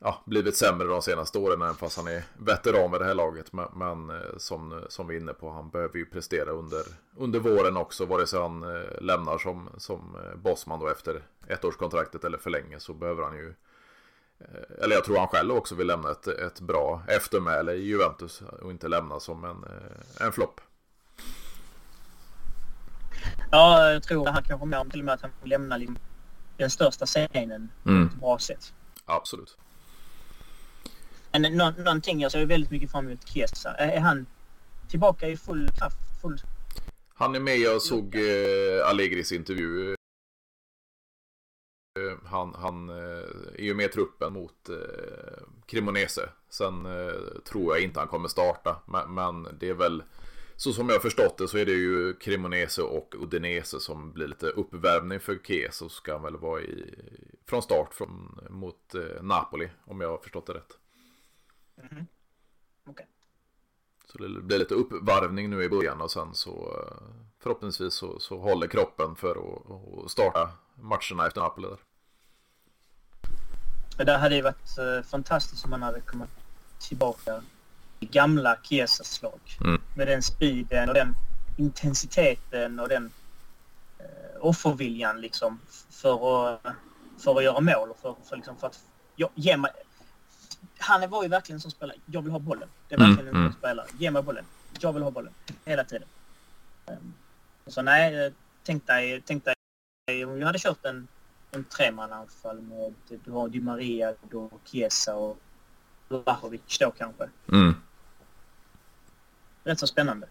[0.00, 3.52] ja, blivit sämre de senaste åren även fast han är veteran med det här laget.
[3.52, 6.82] Men, men, eh, som, som vi är inne på, han behöver ju prestera under,
[7.16, 8.06] under våren också.
[8.06, 12.94] Vare sig han eh, lämnar som, som eh, bossman då efter ettårskontraktet eller förlänger så
[12.94, 13.54] behöver han ju
[14.82, 18.70] eller jag tror han själv också vill lämna ett, ett bra eftermäle i Juventus och
[18.70, 19.64] inte lämna som en,
[20.20, 20.60] en flopp.
[23.50, 25.98] Ja, jag tror han kanske mer till och med att han lämnar liksom
[26.56, 28.08] den största scenen mm.
[28.08, 28.72] på ett bra sätt.
[29.04, 29.56] Absolut.
[31.32, 34.26] Men nå någonting alltså, jag ser väldigt mycket fram emot Kiesa, eh, Är, han
[34.88, 35.96] tillbaka i full kraft?
[36.22, 36.40] Full...
[37.14, 37.58] Han är med.
[37.58, 39.90] Jag såg eh, Allegris intervju.
[41.98, 43.24] Eh, han, han eh,
[43.58, 46.28] är ju med i truppen mot eh, Cremonese.
[46.48, 48.82] Sen eh, tror jag inte han kommer starta.
[48.86, 50.02] Men, men det är väl
[50.56, 54.28] så som jag har förstått det så är det ju Cremonese och Udinese som blir
[54.28, 55.72] lite uppvärmning för Chiesa.
[55.72, 56.94] Så ska han väl vara i,
[57.46, 60.79] från start från, mot eh, Napoli om jag har förstått det rätt.
[61.90, 62.06] Mm.
[62.86, 63.06] Okay.
[64.12, 66.96] Så det blir lite uppvarvning nu i början och sen så eh,
[67.38, 69.70] förhoppningsvis så, så håller kroppen för att,
[70.04, 71.68] att starta matcherna efter Napoli.
[71.68, 71.78] Där.
[74.04, 76.28] Det hade ju varit eh, fantastiskt om man hade kommit
[76.78, 77.42] tillbaka
[78.00, 79.40] i gamla Chiesas slag.
[79.60, 79.80] Mm.
[79.96, 81.14] Med den speeden och den
[81.56, 83.10] intensiteten och den
[83.98, 84.04] eh,
[84.40, 86.60] offerviljan liksom för att,
[87.18, 88.80] för att göra mål och för, för, liksom för att
[89.16, 89.56] jag, ge
[90.80, 91.96] han var ju verkligen en sån spelare.
[92.06, 92.68] Jag vill ha bollen.
[92.88, 93.52] Det är Mm, verkligen en mm.
[93.52, 93.86] sån spelare.
[93.98, 94.44] Ge mig bollen.
[94.80, 95.32] Jag vill ha bollen.
[95.64, 96.08] Hela tiden.
[96.86, 97.14] Um,
[97.66, 101.08] så nej, eh, tänk dig, tänk dig om vi hade kört en,
[101.50, 105.38] en tremananfall med du har Di Maria, då Chiesa och
[106.08, 107.28] Vlahovic då kanske.
[107.52, 107.74] Mm.
[109.64, 110.28] Rätt så spännande.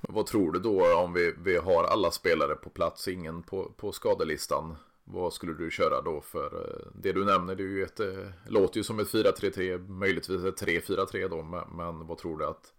[0.00, 3.70] Men Vad tror du då om vi, vi har alla spelare på plats, ingen på,
[3.76, 4.76] på skadelistan?
[5.04, 7.54] Vad skulle du köra då för eh, det du nämner?
[7.54, 11.42] Det är ju ett, eh, låter ju som ett 4-3-3, möjligtvis ett 3-4-3 då,
[11.76, 12.72] men, vad tror du att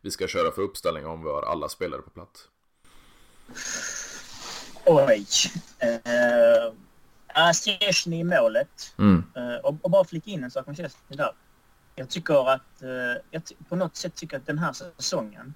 [0.00, 2.48] vi ska köra för uppställning om vi har alla spelare på plats?
[4.84, 5.26] Oj.
[5.82, 6.72] Uh,
[7.52, 8.94] Szczesny i målet.
[8.98, 9.24] Mm.
[9.36, 11.32] Eh, och, och bara flika in en sak med Chelsea där.
[11.94, 15.54] Jag tycker att, eh, jag på något sätt tycker att den här säsongen,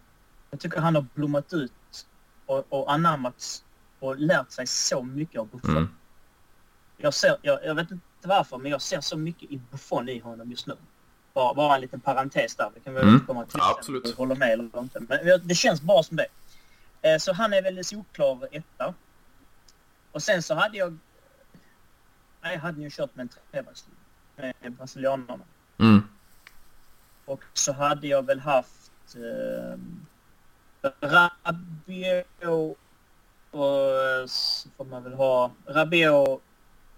[0.50, 2.06] jag tycker han har blommat ut
[2.46, 3.64] och, och anammat
[3.98, 5.70] och lärt sig så mycket av Buffon.
[5.70, 5.88] Mm.
[7.02, 10.18] Jag, ser, jag, jag vet inte varför, men jag ser så mycket i Buffon i
[10.18, 10.76] honom just nu.
[11.34, 12.70] Bara, bara en liten parentes där.
[12.74, 13.16] Det kan vi Mm.
[13.16, 13.58] återkomma till.
[13.58, 14.06] Ja, absolut.
[14.06, 15.00] om håller med eller inte.
[15.00, 16.26] Men det känns bara som det.
[17.02, 18.94] Eh, Så han är väl solklar etta.
[20.12, 20.98] Och sen så hade jag...
[22.42, 25.44] Nej, jag hade ju kört med en trebackslinje med brasilianarna.
[25.78, 26.02] Mm.
[27.24, 29.78] Och så hade jag väl haft eh,
[31.00, 32.76] Rabiot
[33.50, 36.42] och så får man väl ha Rabiot,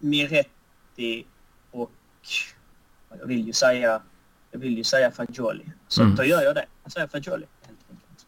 [0.03, 1.27] Miretti
[1.71, 1.91] och
[3.19, 4.03] jag vill ju säga
[4.51, 5.73] jag vill ju säga Fagioli.
[5.89, 6.15] Så Mm.
[6.17, 6.67] då gör jag det.
[6.83, 8.27] Jag säger Fagioli helt enkelt.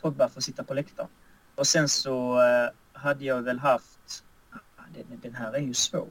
[0.00, 1.08] Pogba får sitta på läktaren.
[1.54, 4.24] Och sen så eh, hade jag väl haft...
[4.50, 6.08] Ah, Den, den här är ju svår.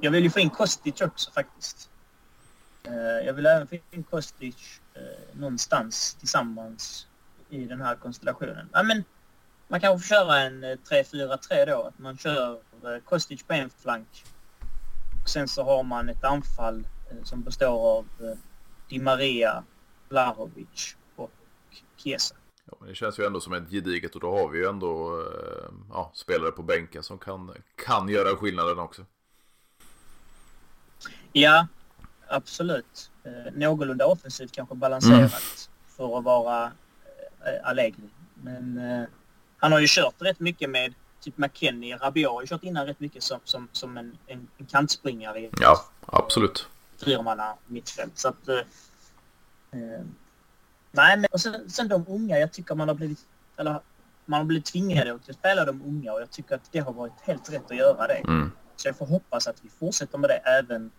[0.00, 1.90] Jag vill ju få in Kostic också faktiskt.
[2.82, 5.02] Eh, jag vill även få in Kostic eh,
[5.38, 7.06] någonstans tillsammans
[7.50, 8.68] i den här konstellationen.
[8.72, 9.04] Ja, men
[9.68, 11.82] man kan få köra en eh, 3-4-3 då.
[11.82, 12.60] Att man kör
[13.04, 14.24] Kostic på en flank.
[15.24, 18.38] Och sen så har man ett anfall eh, som består av eh,
[18.88, 19.64] Di Maria,
[20.08, 21.30] Vlahovic och
[21.96, 22.34] Chiesa.
[22.64, 25.68] Ja, det känns ju ändå som ett gediget och då har vi ju ändå eh,
[25.90, 29.06] ja, spelare på bänken som kan, kan göra skillnaden också.
[31.32, 31.66] Ja,
[32.26, 33.10] absolut.
[33.52, 36.72] Någorlunda offensivt kanske balanserat för att vara
[37.62, 38.08] Allegri.
[38.34, 38.80] Men
[39.58, 41.96] han har ju kört rätt mycket med typ McKennie.
[41.96, 45.50] Rabiot har ju kört innan rätt mycket som, som, som en, en, en kantspringare i
[45.60, 46.68] Ja, absolut.
[47.04, 48.18] fyramanna mittfält.
[48.18, 48.56] Så att, eh,
[49.70, 50.00] eh,
[50.92, 52.38] nej, men och sen, sen de unga.
[52.38, 53.18] Jag tycker man har blivit,
[53.56, 53.80] eller
[54.24, 57.20] man har blivit tvingade att spela de unga och jag tycker att det har varit
[57.22, 58.14] helt rätt att göra det.
[58.28, 58.52] Mm.
[58.76, 60.90] Så jag får hoppas att vi fortsätter med det även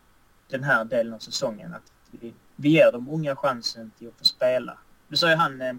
[0.50, 1.74] den här delen av säsongen.
[1.74, 4.78] Att vi, vi ger de unga chansen till att få spela.
[5.08, 5.74] Du sa ju han eh,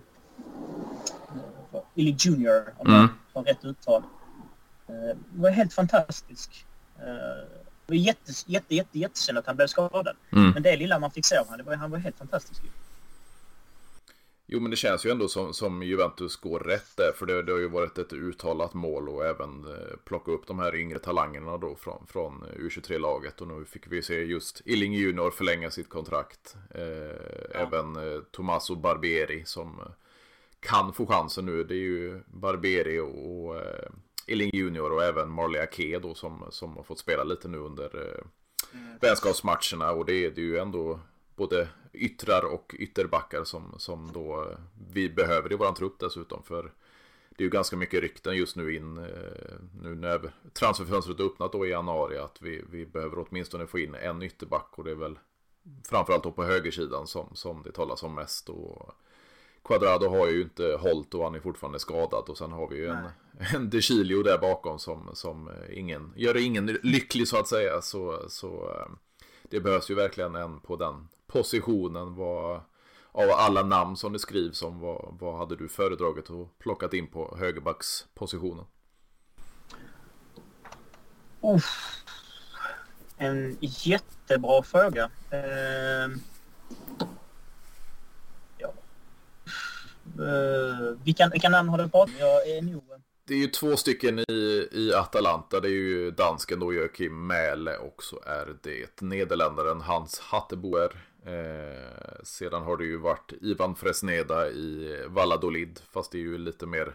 [1.95, 3.09] Illy Junior, om Mm.
[3.33, 4.03] jag har rätt uttal.
[4.89, 6.67] Eh, var helt fantastisk.
[6.99, 7.05] Eh,
[7.87, 10.17] det var jätte, jätte, jätte, jättesynd att han blev skadad.
[10.33, 10.51] Mm.
[10.51, 12.63] Men det lilla man fick se av honom, han var helt fantastisk.
[14.49, 17.13] Jo, men det känns ju ändå som, som Juventus går rätt där.
[17.17, 20.59] För det, det har ju varit ett uttalat mål och även eh, plocka upp de
[20.59, 23.41] här yngre talangerna då från, från U23-laget.
[23.41, 26.57] Och nu fick vi se just Illing Junior förlänga sitt kontrakt.
[26.75, 29.87] Eh, Även eh, Tommaso Barbieri som eh,
[30.61, 31.65] kan få chansen nu.
[31.65, 33.63] Det är ju Barbieri och, och
[34.27, 37.85] Illing Junior och även Marley Ake då som, som har fått spela lite nu under
[37.85, 38.25] eh,
[39.01, 39.91] vänskapsmatcherna.
[39.91, 41.01] Och det är det är ju ändå
[41.37, 44.59] både yttrar och ytterbackar som, som då eh,
[44.93, 46.43] vi behöver i våran trupp dessutom.
[46.43, 46.73] För
[47.31, 51.53] det är ju ganska mycket rykten just nu in, eh, nu när transferfönstret är öppnat
[51.53, 54.95] då i januari, att vi, vi behöver åtminstone få in en ytterback och det är
[54.95, 55.19] väl
[55.85, 58.49] framförallt då på högersidan som, som det talas om mest.
[58.49, 58.93] Och
[59.67, 62.89] Quadrado har ju inte hållit och han är fortfarande skadad och sen har vi ju
[62.89, 63.09] en,
[63.55, 67.83] en De Chilio där bakom som, som eh, ingen, gör ingen lycklig så att säga.
[67.83, 68.93] Så, så eh,
[69.43, 72.15] det behövs ju verkligen en på den positionen.
[72.15, 72.61] Vad,
[73.13, 77.07] av alla namn som det skrivs om, vad, vad hade du föredragit och plockat in
[77.07, 78.65] på högerbackspositionen?
[81.41, 82.03] Uff.
[83.17, 85.11] En jättebra fråga.
[85.31, 86.21] Ehm.
[88.59, 88.69] ja.
[88.69, 90.06] Uh,
[91.05, 92.21] vilka, vilka namn har du pratat om?
[92.21, 92.83] Jag är nog...
[93.29, 95.61] Det är ju två stycken i, i Atalanta.
[95.61, 100.91] Det är ju dansken då Joakim Mäle och så är det nederländaren Hans Hatteboer.
[101.25, 105.81] Eh, sedan har det ju varit Ivan Fresneda i Valladolid.
[105.93, 106.95] Fast det är ju lite mer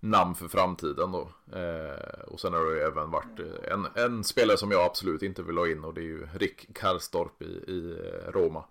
[0.00, 1.28] namn för framtiden då.
[1.58, 5.42] Eh, och sen har det ju även varit en, en spelare som jag absolut inte
[5.42, 8.64] vill ha in och det är ju Rick Karstorp i, i Roma.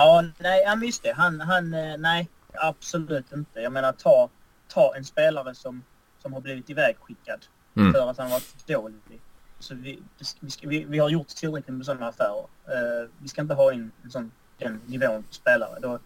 [0.00, 1.12] Ja, nej, ja, just det.
[1.12, 3.60] Han, han, eh, nej, absolut inte.
[3.60, 4.28] Jag menar, ta,
[4.68, 5.82] ta en spelare som,
[6.22, 7.92] som har blivit ivägskickad Mm.
[7.92, 9.20] för att han varit dålig.
[9.58, 10.02] Så vi,
[10.40, 12.44] vi, ska, vi, vi, har gjort tillräckligt med sådana affärer.
[12.68, 15.78] Uh, vi ska inte ha in en sån, den nivån på spelare.
[15.80, 15.98] Då,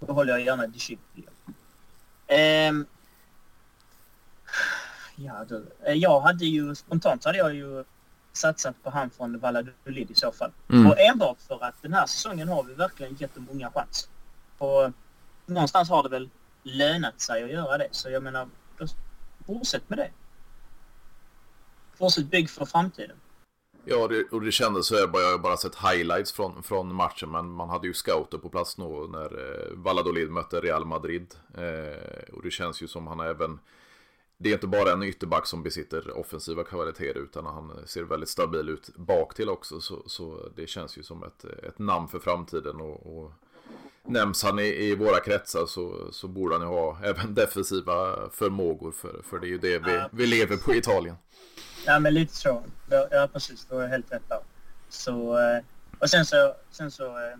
[0.00, 0.98] då håller jag gärna de Chip.
[2.28, 2.86] Um,
[5.16, 5.66] ja, du.
[5.94, 7.84] Jag hade ju spontant hade jag ju
[8.32, 10.52] satsat på han från Valladolid i så fall.
[10.70, 10.86] Mm.
[10.86, 14.08] Och enbart för att den här säsongen har vi verkligen gett dem unga chans.
[14.58, 14.92] Och
[15.46, 16.30] någonstans har det väl
[16.62, 17.88] lönat sig att göra det.
[17.90, 18.48] Så jag menar,
[19.46, 20.10] fortsätt med det.
[21.98, 23.16] Fortsätt bygg för framtiden.
[23.84, 24.94] Ja, det, och det kändes så.
[24.94, 27.30] Jag har bara sett highlights från, från matchen.
[27.30, 31.34] Men man hade ju scouter på plats nu när eh, Valladolid mötte Real Madrid.
[31.54, 33.58] Eh, och det känns ju som han även
[34.38, 38.68] det är inte bara en ytterback som besitter offensiva kvaliteter utan han ser väldigt stabil
[38.68, 39.80] ut bak till också.
[39.80, 42.80] Så, så det känns ju som ett, ett namn för framtiden.
[42.80, 43.32] Och, och
[44.02, 48.92] nämns han i, i, våra kretsar så, så borde han ju ha även defensiva förmågor.
[48.92, 51.16] För, för det är ju det vi, vi lever på i Italien.
[51.86, 52.62] Ja men lite så.
[53.10, 54.40] Ja precis, du har helt rätt där.
[54.88, 55.64] Så, eh,
[55.98, 57.38] och sen så, sen så eh,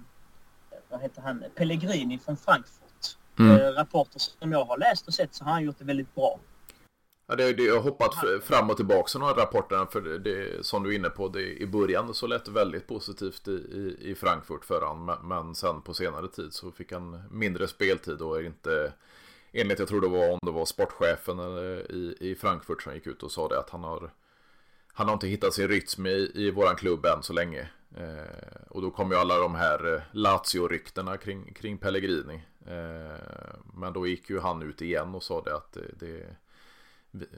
[0.88, 3.16] vad heter han, Pellegrini från Frankfurt.
[3.38, 3.60] Mm.
[3.60, 6.40] Eh, rapporter som jag har läst och sett så har han gjort det väldigt bra.
[7.30, 10.90] Ja, det, det, jag har hoppat fram och tillbaka några rapporterna för det, som du
[10.90, 14.64] är inne på det, i början så lät det väldigt positivt i, i, i Frankfurt
[14.64, 18.46] för han men, men sen på senare tid så fick han mindre speltid och är
[18.46, 18.92] inte
[19.52, 23.22] enligt jag tror det var om det var sportchefen i, i Frankfurt som gick ut
[23.22, 24.10] och sa det att han har
[24.98, 27.68] han har inte hittat sin rytm i, i våran klubb än så länge.
[27.96, 32.42] Eh, och då kom ju alla de här eh, Lazio-ryktena kring, kring Pellegrini.
[32.66, 36.36] Eh, men då gick ju han ut igen och sa det att det, det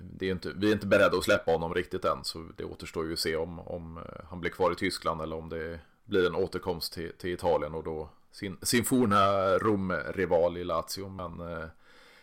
[0.02, 3.06] det är inte, vi är inte beredda att släppa honom riktigt än så det återstår
[3.06, 6.26] ju att se om, om eh, han blir kvar i Tyskland eller om det blir
[6.26, 9.18] en återkomst till, till Italien och då sin, sin forna
[9.58, 11.68] Rom-rival i Lazio men eh,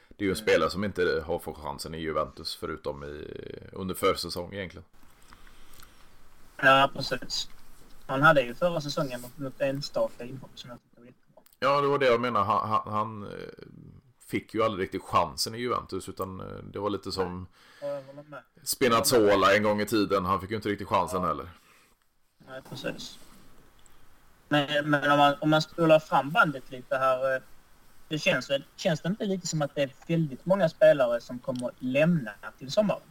[0.10, 3.28] det är ju en spelare som inte har fått chansen i Juventus förutom i,
[3.72, 4.86] under försäsong egentligen.
[6.58, 7.50] Ja, precis.
[8.06, 11.42] Han hade ju förra säsongen något enstaka inhopp som jag tyckte var jättebra.
[11.60, 12.44] Ja, det var det jag menar.
[12.44, 13.30] Han, han, han eh,
[14.28, 17.48] fick ju aldrig riktigt chansen i Juventus utan eh, det var lite som
[18.64, 20.26] Spinazzola en gång i tiden.
[20.26, 21.28] Han fick ju inte riktigt chansen ja.
[21.28, 21.50] heller.
[22.48, 23.20] Nej, precis.
[24.50, 27.36] Men, men om, man, om man spolar fram bandet lite här.
[27.36, 27.42] Eh,
[28.10, 31.68] det känns, känns det inte lite som att det är väldigt många spelare som kommer
[31.68, 33.02] att lämna till sommaren?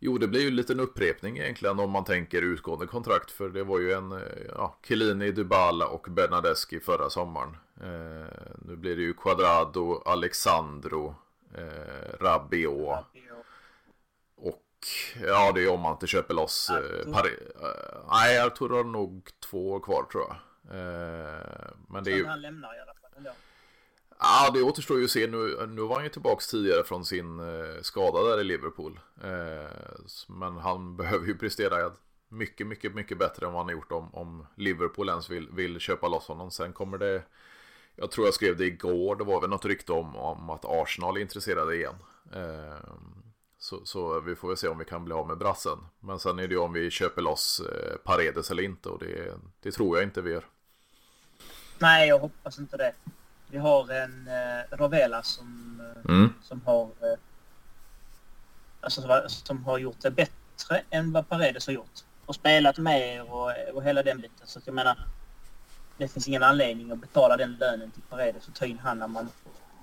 [0.00, 3.30] Jo, det blir ju en liten upprepning egentligen om man tänker utgående kontrakt.
[3.30, 4.18] För det var ju en, eh,
[4.54, 7.56] ja, Chiellini, Dybala och Bernadeschi förra sommaren.
[7.80, 11.14] Eh, nu blir det ju Quadrado, Alexandro,
[11.54, 13.04] eh, Rabiot.
[14.36, 14.64] Och
[15.22, 17.38] ja, det är om man inte köper loss eh, Paris.
[17.62, 20.36] Eh, nej, Arturo har nog två kvar tror jag.
[20.78, 22.26] Eh, men det är ju...
[22.26, 23.30] han lämnar i alla fall ändå.
[24.20, 25.26] Ja, det återstår ju att se.
[25.26, 29.00] Nu, nu var han ju tillbaka tidigare från sin eh, skada där i Liverpool.
[29.22, 29.70] Eh,
[30.28, 31.92] men han behöver ju prestera
[32.28, 35.78] mycket, mycket, mycket bättre än vad han har gjort om, om Liverpool ens vill, vill
[35.78, 36.50] köpa loss honom.
[36.50, 37.22] Sen kommer det,
[37.98, 41.16] jag tror jag skrev det igår, det var väl något rykte om, om att Arsenal
[41.16, 41.94] är intresserade igen.
[42.34, 42.90] Eh,
[43.58, 45.78] så, så, vi får väl se om vi kan bli av med brassen.
[46.00, 49.34] Men sen är det ju om vi köper loss eh, Paredes eller inte och det,
[49.60, 50.44] det tror jag inte vi gör.
[51.78, 52.92] Nej, jag hoppas inte det.
[53.50, 56.32] Vi har en eh, Rovela som, eh, mm.
[56.42, 57.18] som har eh,
[58.80, 62.04] alltså, som har gjort det bättre än vad Paredes har gjort.
[62.26, 64.46] Och spelat mer och, och hela den biten.
[64.46, 64.98] Så att jag menar,
[65.98, 69.08] det finns ingen anledning att betala den lönen till Paredes och ta in han när
[69.08, 69.28] man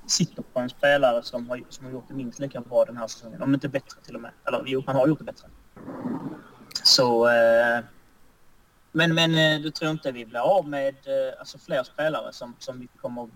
[0.07, 3.07] sitter på en spelare som har, som har gjort det minst lika bra den här
[3.07, 3.41] säsongen.
[3.41, 4.31] Om inte bättre till och med.
[4.47, 5.47] Eller jo, han har gjort det bättre.
[6.83, 7.29] Så...
[7.29, 7.79] Eh,
[8.91, 12.55] men, men eh, du tror inte vi blir av med eh, alltså, fler spelare som,
[12.59, 13.29] som vi kommer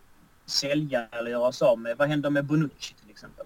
[0.46, 1.98] sälja eller göra oss av med?
[1.98, 3.46] Vad händer med Bonucci till exempel?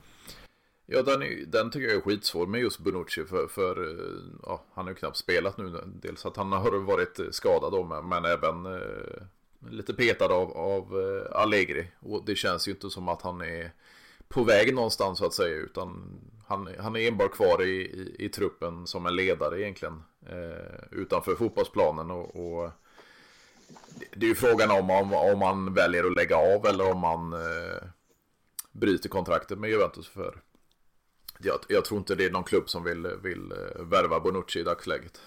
[0.85, 4.63] Ja, den, är, den tycker jag är skitsvår med just Bonucci för, för eh, ja,
[4.73, 5.83] han har ju knappt spelat nu.
[6.01, 9.23] Dels att han har varit eh, skadad då, men, men även eh,
[9.69, 11.87] lite petad av, av eh, Allegri.
[11.99, 13.71] Och det känns ju inte som att han är
[14.27, 18.29] på väg någonstans så att säga, utan han, han är enbart kvar i, i, i
[18.29, 20.03] truppen som en ledare egentligen.
[20.29, 22.71] Eh, utanför fotbollsplanen och, och
[24.15, 27.33] det är ju frågan om, om, om man väljer att lägga av eller om man
[27.33, 27.83] eh,
[28.71, 30.41] bryter kontraktet med Juventus för
[31.43, 34.63] jag, jag, tror inte det är någon klubb som vill, vill eh, värva Bonucci i
[34.63, 35.21] dagsläget.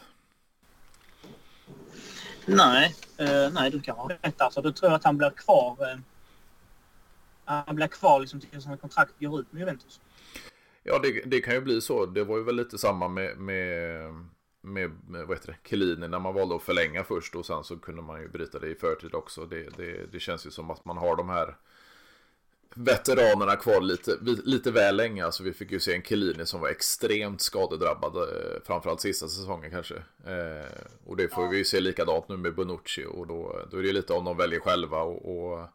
[2.47, 4.41] Nej, eh, nej du kan ha rätt.
[4.41, 5.77] Alltså, du tror att han blir kvar.
[5.81, 5.99] Eh,
[7.45, 10.01] han blir kvar liksom tills hans kontrakt går ut med Juventus.
[10.83, 12.07] Ja, det, det, kan ju bli så.
[12.07, 14.13] Det var ju väl lite samma med, med,
[14.61, 17.77] med, med vad heter det, Chiellini när man valde att förlänga först och sen så
[17.77, 19.47] kunde man ju bryta det i förtid också.
[19.47, 21.57] Det, det, det känns ju som att man har de här
[22.75, 25.25] veteranerna kvar lite, lite väl länge.
[25.25, 28.17] Alltså vi fick ju se en Chiellini som var extremt skadedrabbad.
[28.17, 29.95] Eh, framförallt sista säsongen kanske.
[30.27, 31.51] Eh, och det får ja.
[31.51, 33.05] vi ju se likadant nu med Bonucci.
[33.05, 35.69] Och då, då är det lite om de väljer själva och, och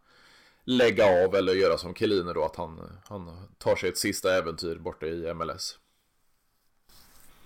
[0.64, 2.46] lägga av eller göra som Chiellini då.
[2.46, 5.80] Att han, han tar sig ett sista äventyr borta i MLS.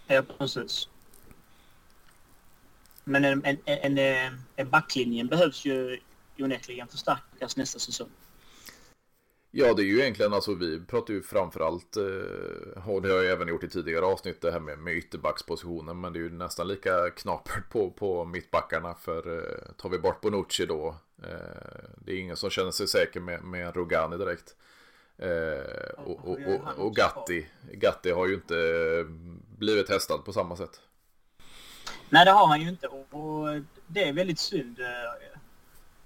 [0.08, 0.90] Ja, precis.
[3.04, 3.98] Men en, en, en,
[4.56, 6.00] en backlinjen behövs ju
[6.40, 8.10] onekligen förstärkas nästa säsong.
[9.58, 13.32] Ja, det är ju egentligen alltså vi pratar ju framförallt, eh, och det har jag
[13.32, 16.02] även gjort i tidigare avsnitt, det här med, med ytterbackspositionen.
[16.02, 18.96] Men det är ju nästan lika knapert på, på mittbackarna.
[18.96, 21.30] För eh, tar vi bort Bonucci då, eh,
[21.98, 24.56] det är ingen som känner sig säker med, med Rogani direkt.
[25.98, 28.56] Och, och, och, och Gatti, Gatti har ju inte
[29.58, 30.82] blivit testad på samma sätt.
[32.10, 33.48] Nej, det har han ju inte och
[33.88, 34.80] det är väldigt synd.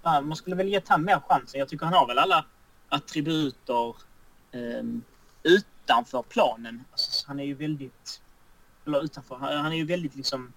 [0.02, 1.60] Man skulle väl gett han mer chansen.
[1.60, 2.44] Jag tycker han har väl alla
[2.90, 3.96] attributer
[4.52, 4.84] eh,
[5.42, 6.84] utanför planen.
[6.90, 8.20] Alltså, han är ju väldigt...
[8.86, 9.36] Eller utanför.
[9.36, 10.52] Han är ju väldigt liksom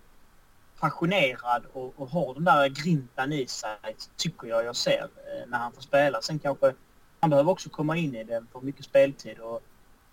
[0.80, 5.58] passionerad och, och har den där grintan i sig, tycker jag jag ser eh, när
[5.58, 6.22] han får spela.
[6.22, 6.74] Sen kanske
[7.20, 9.64] han behöver också komma in i det, få mycket speltid och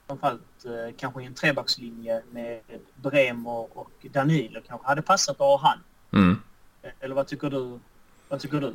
[0.07, 2.61] framförallt eh, kanske i en trebackslinje med
[2.95, 5.79] Bremer och Danilo kanske hade passat att ha han.
[6.13, 6.43] Mm.
[7.01, 7.79] Eller vad tycker du?
[8.29, 8.75] Vad tycker du?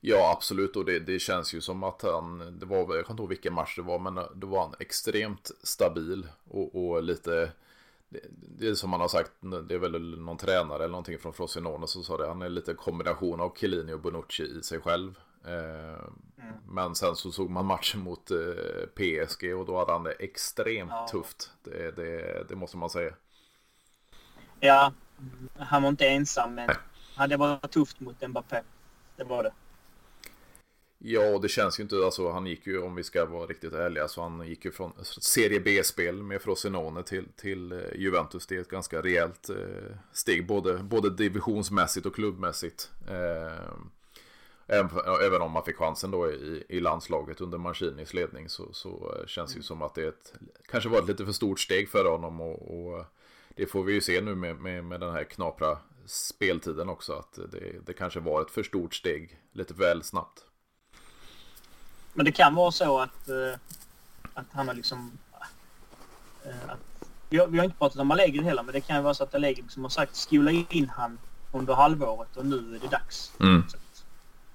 [0.00, 0.76] Ja, absolut.
[0.76, 3.54] Och det, det känns ju som att han, det var, jag kan inte ihåg vilken
[3.54, 7.52] match det var, men då var han extremt stabil och, och lite,
[8.08, 8.20] det,
[8.58, 9.32] det, är som man har sagt,
[9.68, 12.74] det är väl någon tränare eller någonting från Frosinone som sa det, han är lite
[12.74, 15.18] kombination av Chiellini och Bonucci i sig själv.
[15.44, 16.54] Eh, mm.
[16.68, 18.36] Men sen så såg man matchen mot eh,
[18.94, 21.08] PSG och då hade han det extremt ja.
[21.10, 21.50] tufft.
[21.62, 23.14] Det, det, det, måste man säga.
[24.60, 24.92] Ja,
[25.58, 26.68] han var inte ensam men
[27.28, 28.62] det var tufft mot Mbappé.
[29.16, 29.52] Det var det.
[31.08, 34.08] Ja, det känns ju inte, alltså han gick ju, om vi ska vara riktigt ärliga,
[34.08, 38.46] så han gick ju från Serie B-spel med Frosinone till, till eh, Juventus.
[38.46, 42.90] Det är ett ganska rejält eh, steg, både, både divisionsmässigt och klubbmässigt.
[43.08, 43.76] Eh,
[44.66, 44.90] även,
[45.26, 49.26] även om man fick chansen då i, i landslaget under Mancinis ledning så, så eh,
[49.26, 50.34] känns det ju som att det ett,
[50.68, 53.04] kanske var ett lite för stort steg för honom och, och eh,
[53.56, 57.38] det får vi ju se nu med, med, med den här knapra speltiden också att
[57.52, 60.46] det, det kanske var ett för stort steg lite väl snabbt.
[62.16, 63.54] Men det kan vara så att, uh,
[64.34, 65.18] att han har liksom...
[66.46, 69.02] Uh, att, vi, har, vi har inte pratat om Allegri heller, men det kan ju
[69.02, 71.18] vara så att Allegri liksom har sagt skola in han
[71.52, 73.32] under halvåret och nu är det dags.
[73.40, 73.62] Mm.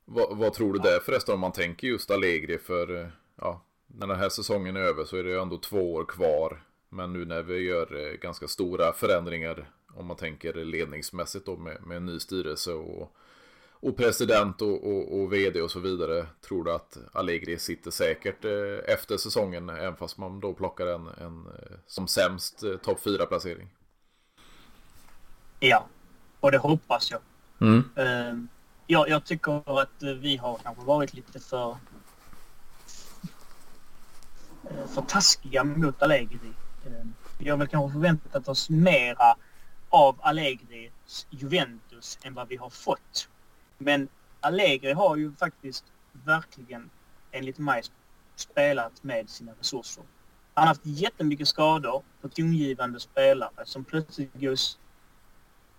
[0.05, 3.62] Vad, vad, tror du det är förresten om man tänker just Allegri för eh, ja,
[3.88, 6.64] när den här säsongen är över så är det ändå två år kvar.
[6.89, 11.97] Men nu när vi gör ganska stora förändringar om man tänker ledningsmässigt då med, med
[11.97, 13.16] en ny styrelse och
[13.82, 16.25] och president och, och, och, vd och så vidare.
[16.47, 21.07] Tror du att Allegri sitter säkert eh, efter säsongen även fast man då plockar en,
[21.07, 23.69] en eh, som sämst eh, topp 4 placering?
[25.59, 25.86] Ja,
[26.39, 27.19] och det hoppas jag.
[27.61, 27.84] Mm.
[27.97, 28.45] Uh,
[28.88, 31.77] ja, jag tycker att vi har kanske varit lite för
[34.88, 36.53] för taskiga mot Allegri.
[37.39, 39.36] Vi har väl kanske förväntat oss mera
[39.89, 43.29] av Allegris Juventus än vad vi har fått.
[43.82, 44.09] Men
[44.39, 45.86] Allegri har ju faktiskt
[46.25, 46.89] verkligen,
[47.32, 47.82] enligt mig,
[48.36, 50.03] spelat med sina resurser.
[50.53, 54.55] Han har haft jättemycket skador på tongivande spelare som plötsligt går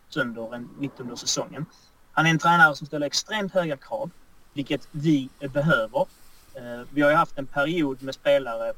[0.08, 1.66] sönder en, mitt under säsongen.
[2.12, 4.10] Han är en tränare som ställer extremt höga krav,
[4.52, 6.06] vilket vi behöver.
[6.54, 8.72] Eh, vi har ju haft en period med spelare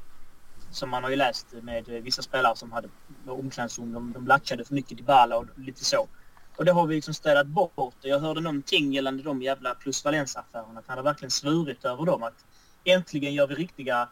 [0.71, 2.89] som man har ju läst med vissa spelare som hade
[3.27, 3.93] omklädningsrum.
[3.93, 6.07] De, de latchade för mycket i Bala och lite så.
[6.55, 7.95] Och det har vi liksom städat bort.
[8.01, 10.79] Jag hörde någonting gällande de jävla plusvalensaffärerna.
[10.79, 12.23] Att han har verkligen svurit över dem.
[12.23, 12.45] Att
[12.83, 14.09] äntligen gör vi riktiga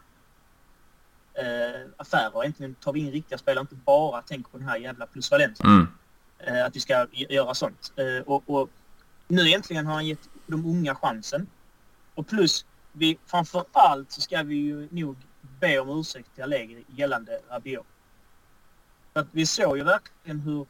[1.34, 2.44] eh, affärer.
[2.44, 3.60] Äntligen tar vi in riktiga spelare.
[3.60, 5.66] Inte bara tänker på den här jävla plusvalensen.
[5.66, 5.86] Mm.
[6.38, 7.92] Eh, att vi ska göra sånt.
[7.96, 8.70] Eh, och, och,
[9.28, 11.46] nu äntligen har han gett de unga chansen.
[12.14, 15.16] Och plus, vi, framför allt så ska vi ju nog
[15.60, 17.86] be om ursäkt till Allegri gällande Rabiot.
[19.12, 20.66] För att vi såg ju verkligen hur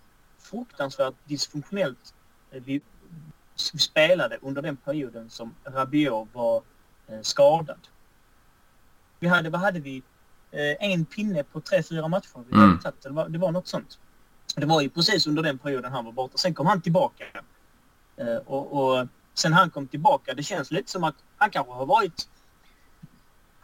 [0.46, 2.14] fruktansvärt dysfunktionellt
[2.50, 2.80] eh, vi
[3.56, 6.62] spelade under den perioden som Rabiot var
[7.06, 7.88] eh, skadad.
[9.20, 10.02] Vi hade, vad hade vi?
[10.50, 12.44] Eh, en pinne på tre, fyra matcher.
[12.48, 12.78] Vi mm.
[13.02, 13.98] det, var, det var något sånt.
[14.56, 16.38] Det var ju precis under den perioden han var borta.
[16.38, 17.24] Sen kom han tillbaka.
[18.46, 22.28] och, och sen han kom tillbaka, det känns lite som att han kanske har varit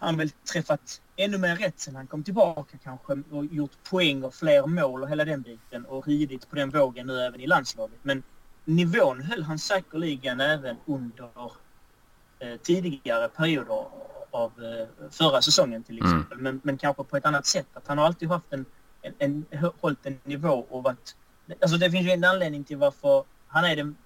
[0.01, 4.35] han väl träffat ännu mer rätt sen han kom tillbaka kanske och gjort poäng och
[4.35, 7.99] fler mål och hela den biten och ridit på den vågen nu även i landslaget.
[8.03, 8.23] Men
[8.65, 11.31] nivån höll han säkerligen även under
[12.39, 13.85] eh, tidigare perioder
[14.31, 16.11] av eh, förra säsongen till Mm.
[16.11, 16.39] exempel.
[16.39, 17.67] Men, men kanske på ett annat sätt.
[17.75, 18.65] Att han har alltid haft en,
[19.03, 19.15] en,
[19.51, 21.17] en, hållit en nivå och varit...
[21.61, 23.97] Alltså det finns ju en anledning till varför han är den...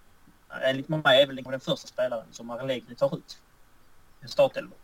[0.63, 3.39] Enligt många är väl den första spelaren som Allegri tar ut.
[4.21, 4.75] En startelva.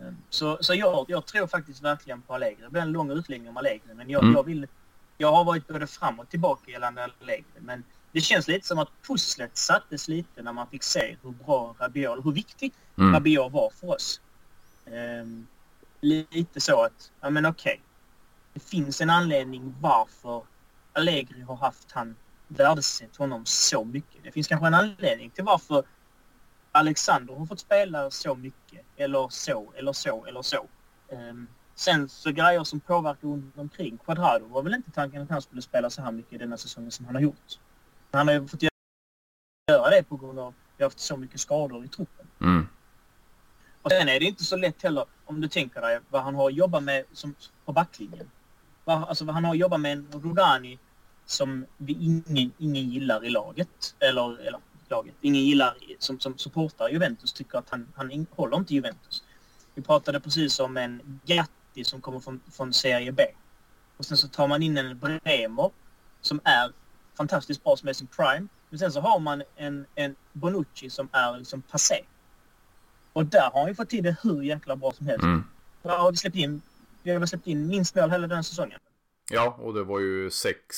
[0.00, 0.16] Mm.
[0.30, 2.62] Så, så jag, jag tror faktiskt verkligen på Allegri.
[2.62, 3.94] Det blir en lång utläggning om Allegri.
[3.94, 4.34] Men jag, Mm.
[4.34, 4.66] jag vill...
[5.18, 7.44] Jag har varit både fram och tillbaka gällande Allegri.
[7.58, 11.74] Men det känns lite som att pusslet sattes lite när man fick se hur bra
[11.78, 13.14] Rabiot, hur viktig Mm.
[13.14, 14.20] Rabiot var för oss.
[14.86, 15.46] Ehm,
[16.00, 17.80] lite så att, ja men okej.
[18.52, 20.42] Det finns en anledning varför
[20.92, 22.16] Allegri har haft han,
[22.48, 24.22] värdesett honom så mycket.
[24.24, 25.84] Det finns kanske en anledning till varför
[26.72, 28.83] Alexander har fått spela så mycket.
[28.96, 30.66] Eller så, eller så, eller så.
[31.08, 33.98] Ehm, sen så grejer som påverkar runt omkring.
[33.98, 37.06] Quadrado var väl inte tanken att han skulle spela så här mycket denna säsongen som
[37.06, 37.58] han har gjort.
[38.10, 38.62] Han har ju fått
[39.70, 42.26] göra det på grund av att vi har haft så mycket skador i truppen.
[42.40, 42.68] Mm.
[43.82, 46.50] Och sen är det inte så lätt heller om du tänker dig vad han har
[46.50, 47.34] jobbat med som,
[47.64, 48.30] på backlinjen.
[48.84, 50.78] Vad, alltså vad han har jobbat med en Rugani
[51.26, 53.94] som vi ingen, ingen gillar i laget.
[53.98, 54.60] Eller, eller
[54.94, 55.14] laget.
[55.20, 59.22] Ingen gillar som, som supportar Juventus tycker att han, han håller inte Juventus.
[59.74, 63.22] Vi pratade precis om en Gatti som kommer från, från Serie B.
[63.96, 65.70] Och sen så tar man in en Bremer
[66.20, 66.72] som är
[67.16, 68.48] fantastiskt bra som är sin prime.
[68.70, 72.04] Men sen så har man en, en Bonucci som är liksom passé.
[73.12, 75.24] Och där har han ju fått till det hur jäkla bra som helst.
[75.24, 75.44] Mm.
[75.82, 76.62] Har vi släppt in,
[77.02, 78.80] vi har släppt in minst mål hela den säsongen.
[79.30, 80.76] Ja, och det var ju sex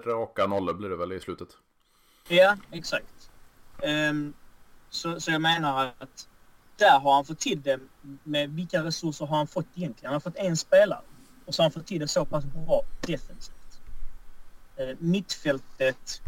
[0.00, 1.48] raka nollor blir det väl i slutet.
[2.28, 3.30] Ja, exakt.
[3.82, 4.34] Ehm,
[4.90, 6.28] så, så jag menar att
[6.76, 7.80] där har han fått till det
[8.22, 10.06] med vilka resurser har han fått egentligen?
[10.06, 11.00] Han har fått en spelare
[11.44, 13.80] och så har han fått till det så pass bra defensivt.
[14.80, 16.22] Uh, mittfältet,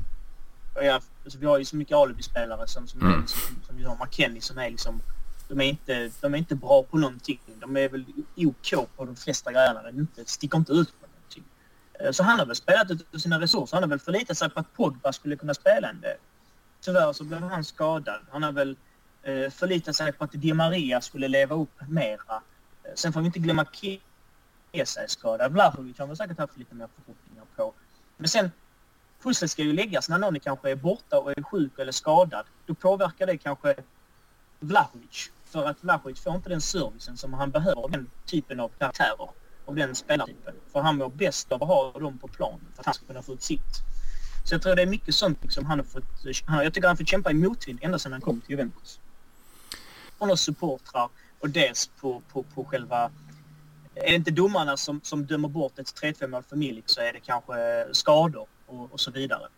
[0.74, 3.26] jag, alltså vi har ju så mycket alibi-spelare som, som, Mm.
[3.26, 5.02] som, som vi har McKennie som är liksom
[5.48, 7.40] de är, inte, de är inte bra på någonting.
[7.60, 8.04] De är väl
[8.36, 9.82] OK på de flesta grejerna.
[9.82, 11.00] De inte, sticker inte ut
[12.00, 13.76] Eh, så han har väl spelat ut sina resurser.
[13.76, 16.16] Han har väl förlitat sig på att Pogba skulle kunna spela en del.
[16.80, 18.20] Tyvärr så blev han skadad.
[18.30, 18.76] Han har väl
[19.22, 22.42] eh, förlitat sig på att Di Maria skulle leva upp mera.
[22.82, 23.66] Eh, sen får vi inte glömma
[24.72, 25.52] Kesa är skadad.
[25.52, 27.72] Vlahovic har vi säkert haft lite mer förhoppningar på.
[28.16, 28.50] Men sen,
[29.22, 32.46] pusslet ska ju läggas när någon kanske är borta och är sjuk eller skadad.
[32.66, 33.74] Då påverkar det kanske
[34.60, 35.30] Vlahovic.
[35.44, 39.28] För att Vlahovic får inte den servicen som han behöver den typen av karaktärer.
[39.66, 40.54] Av den spelartypen.
[40.72, 43.22] För han mår bäst av att ha dem på planen för att han ska kunna
[43.22, 43.82] få ut sitt.
[44.44, 46.04] Så jag tror det är mycket sånt liksom han har fått...
[46.46, 49.00] Han, jag tycker han har fått kämpa i motvind ända sedan han kom till Juventus.
[50.18, 51.08] Från oss supportrar
[51.40, 53.10] och dels på, på, på själva...
[53.94, 57.12] Är det inte domarna som, som dömer bort ett 3-2 mål för Milik så är
[57.12, 57.54] det kanske
[57.92, 59.48] skador och, och så vidare.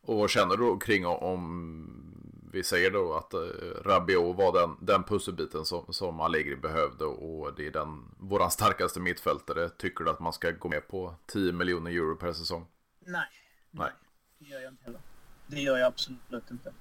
[0.00, 2.07] Och vad känner du kring om
[2.52, 3.40] vi säger då att eh,
[3.84, 9.00] Rabiot var den, den pusselbiten som, som Allegri behövde och det är den våran starkaste
[9.00, 9.68] mittfältare.
[9.68, 12.66] Tycker du att man ska gå med på 10 miljoner euro per säsong?
[13.00, 13.28] Nej.
[13.70, 13.90] Nej.
[14.38, 15.00] Det gör jag inte heller.
[15.46, 16.72] Det gör jag absolut inte.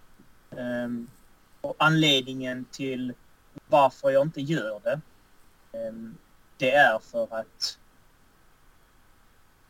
[0.49, 1.07] Ehm,
[1.61, 3.13] och anledningen till
[3.68, 5.01] varför jag inte gör det,
[5.78, 6.18] ehm,
[6.57, 7.80] det är för att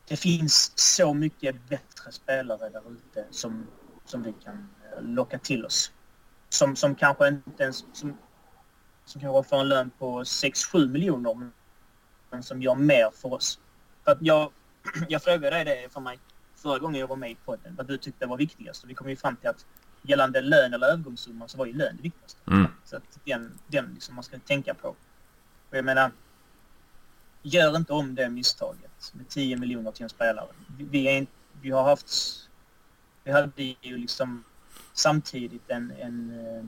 [0.07, 3.67] det finns så mycket bättre spelare där ute som,
[4.05, 4.69] som vi kan
[5.01, 5.91] locka till oss.
[6.49, 8.17] Som, som kanske inte ens som,
[9.05, 11.49] som kanske får en lön på 6-7 miljoner
[12.29, 13.59] men som gör mer för oss.
[14.03, 14.51] För att jag,
[15.09, 16.19] jag frågade dig det för mig
[16.55, 18.83] förra gången jag var med i podden, vad du tyckte var viktigast.
[18.83, 19.65] Och vi kom ju fram till att
[20.01, 22.39] gällande lön eller övergångssumma så var ju lön det viktigaste.
[22.47, 22.67] Mm.
[22.85, 24.87] Så att den, den liksom man ska tänka på.
[25.69, 26.11] Och jag menar,
[27.41, 30.47] gör inte om det misstaget med 10 miljoner till en spelare.
[30.77, 31.31] Vi, vi, är, inte-
[31.61, 32.09] vi har haft,
[33.23, 34.43] vi hade ju liksom
[34.97, 36.63] samtidigt en, en eh,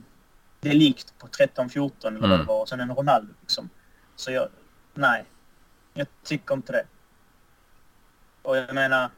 [0.60, 2.38] delikt på 13-14 eller vad Mm.
[2.38, 3.68] det var och sen en Ronaldo liksom.
[4.16, 4.48] Så jag,
[4.94, 5.24] nej,
[5.94, 6.84] jag tycker inte det.
[8.42, 9.10] Och jag menar,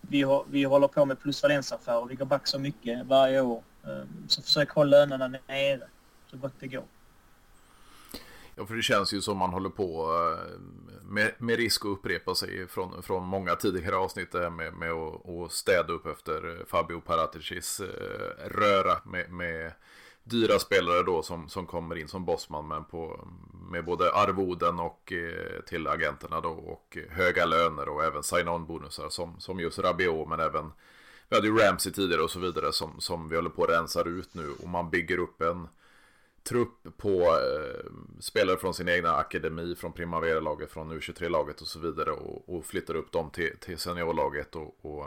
[0.00, 2.06] vi, har, vi håller på med plusvalensaffärer.
[2.06, 3.62] Vi går back så mycket varje år.
[3.86, 5.80] Ehm, Så försök hålla lönerna nere
[6.30, 6.84] så gott det går.
[8.58, 10.60] Ja, för det känns ju som man håller på eh,
[11.02, 14.92] med, med risk att upprepa sig från, från många tidigare avsnitt det här med, med
[14.92, 19.72] att, att städa upp efter eh, Fabio Paraticis eh, röra med, med
[20.24, 23.28] dyra spelare då som, som kommer in som bossman men på,
[23.70, 29.40] med både arvoden och eh, till agenterna då och höga löner och även sign-on-bonusar som,
[29.40, 30.72] som just Rabiot men även
[31.28, 34.02] vi hade ju Ramsey tidigare och så vidare som, som vi håller på att rensa
[34.02, 35.68] ut nu och man bygger upp en
[36.48, 37.90] trupp på eh,
[38.20, 42.94] spelare från sin egna akademi, från Primavera-laget, från U23-laget och så vidare och, och flyttar
[42.94, 45.06] upp dem till, till seniorlaget och, och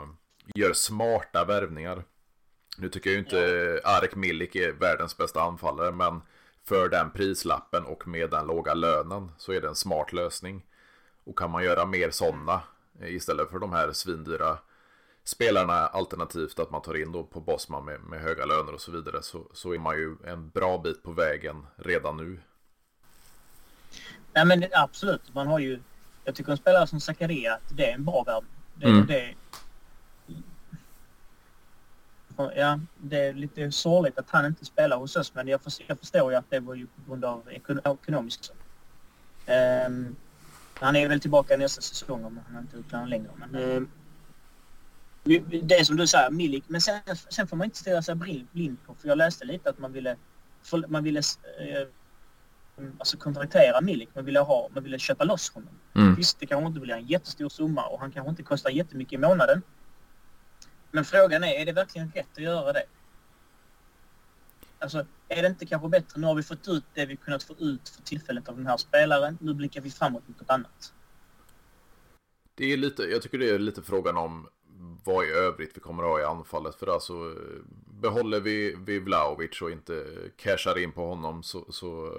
[0.54, 2.04] gör smarta värvningar.
[2.78, 3.96] Nu tycker jag ju inte ja.
[3.98, 6.20] Arek Milik är världens bästa anfallare, men
[6.64, 10.66] för den prislappen och med den låga lönen så är det en smart lösning.
[11.24, 12.62] Och kan man göra mer sådana
[13.02, 14.58] istället för de här svindyra
[15.30, 18.90] spelarna alternativt att man tar in då på Bosman med, med höga löner och så
[18.90, 22.40] vidare så, så är man ju en bra bit på vägen redan nu.
[24.32, 25.80] Nej men absolut, man har ju
[26.24, 28.44] jag tycker en spelare som Zakaria att det är en bra värld.
[28.74, 29.06] Det, mm.
[29.06, 29.34] det,
[32.56, 35.98] ja, det är lite sorgligt att han inte spelar hos oss men jag, förstår, jag
[35.98, 38.52] förstår ju att det var ju på grund av ekonomiskt.
[39.86, 40.16] Um,
[40.74, 43.30] han är väl tillbaka nästa säsong om han inte uttalar längre.
[43.36, 43.90] Men, um,
[45.24, 46.64] det är som du säger, Milik.
[46.66, 47.00] Men sen,
[47.30, 50.16] sen får man inte ställa sig blind på, för jag läste lite att man ville,
[50.88, 51.88] man ville uh,
[52.98, 54.08] alltså kontraktera Milik.
[54.14, 55.74] Man ville, ha, man ville köpa loss honom.
[55.94, 56.14] Mm.
[56.14, 59.18] Visst, det kanske inte blir en jättestor summa och han kanske inte kostar jättemycket i
[59.18, 59.62] månaden.
[60.90, 62.84] Men frågan är, är det verkligen rätt att göra det?
[64.78, 67.54] Alltså, är det inte kanske bättre, nu har vi fått ut det vi kunnat få
[67.58, 69.38] ut för tillfället av den här spelaren.
[69.40, 70.92] Nu blickar vi framåt mot något annat.
[72.54, 74.48] Det är lite, jag tycker det är lite frågan om
[75.04, 76.74] vad i övrigt vi kommer att ha i anfallet.
[76.74, 77.34] För alltså
[78.00, 80.04] behåller vi, vi Vlaovic och inte
[80.36, 82.12] cashar in på honom så, så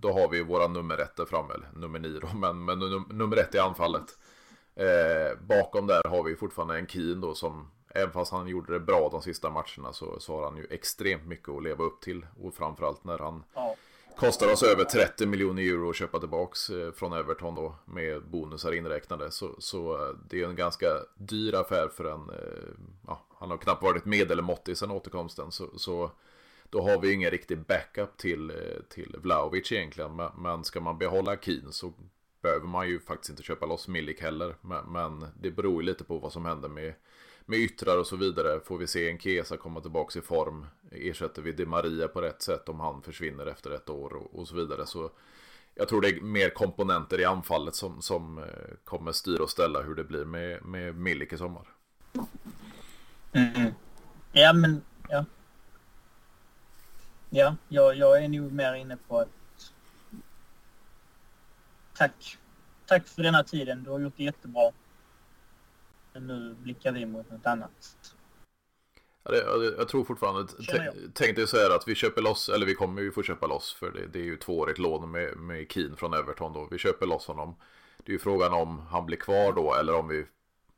[0.00, 3.04] då har vi våra nummer ett där framme, eller nummer nio då, men, men num
[3.10, 4.18] nummer ett i anfallet.
[4.74, 8.80] Eh, bakom där har vi fortfarande en Keen då som, även fast han gjorde det
[8.80, 12.26] bra de sista matcherna så, så har han ju extremt mycket att leva upp till.
[12.42, 13.76] Och framförallt när han ja
[14.16, 18.72] kostar oss över 30 miljoner euro att köpa tillbaks eh, från Everton då med bonusar
[18.72, 19.30] inräknade.
[19.30, 22.70] Så, så eh, det är en ganska dyr affär för en, eh,
[23.06, 25.52] ja, han har knappt varit medelmåttig sedan återkomsten.
[25.52, 26.10] Så, så
[26.70, 28.52] då har vi ingen riktig backup till,
[28.88, 30.16] till Vlaovic egentligen.
[30.16, 31.92] Men, men ska man behålla Keen så
[32.42, 34.56] behöver man ju faktiskt inte köpa loss Milik heller.
[34.60, 36.94] Men, men, det beror ju lite på vad som händer med,
[37.50, 38.60] med yttrar och så vidare.
[38.60, 40.66] Får vi se en Kesa komma tillbaka i form?
[40.90, 44.48] Ersätter vi Di Maria på rätt sätt om han försvinner efter ett år och, och
[44.48, 44.86] så vidare.
[44.86, 45.10] Så
[45.74, 48.44] jag tror det är mer komponenter i anfallet som, som eh,
[48.84, 51.68] kommer styra och ställa hur det blir med, med Milik i sommar.
[53.32, 53.74] Mm.
[54.32, 55.24] Ja, men ja.
[57.30, 59.72] Ja, jag, jag är nog mer inne på att
[61.94, 62.38] tack.
[62.86, 63.84] Tack för denna tiden.
[63.84, 64.72] Du har gjort det jättebra.
[66.12, 67.96] Nu blickar vi mot något annat.
[69.22, 70.52] Ja, det, jag tror fortfarande,
[71.14, 73.90] tänkte så här att vi köper loss, eller vi kommer ju få köpa loss för
[73.90, 76.68] det, det är ju tvåårigt lån med, med Keen från Everton då.
[76.70, 77.54] Vi köper loss honom.
[78.04, 80.26] Det är ju frågan om han blir kvar då eller om vi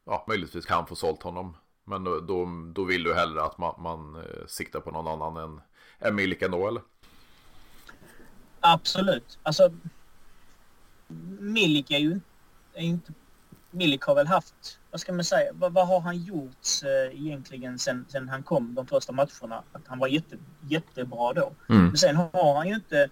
[0.05, 1.57] ja, möjligtvis kan få sålt honom.
[1.85, 5.37] Men då, då, då vill du hellre att man, man eh, siktar på någon annan
[5.37, 5.61] än,
[5.99, 6.83] än Milik ändå eller?
[8.61, 9.39] Absolut.
[9.43, 9.73] Alltså
[11.39, 12.21] Milik är ju
[12.75, 13.13] är inte...
[13.75, 17.79] Milik har väl haft, vad ska man säga, vad, vad har han gjort eh, egentligen
[17.79, 19.63] sen, sen han kom de första matcherna?
[19.73, 20.37] Att han var jätte,
[20.69, 21.53] jättebra då.
[21.69, 21.87] Mm.
[21.87, 23.09] Men sen har han ju inte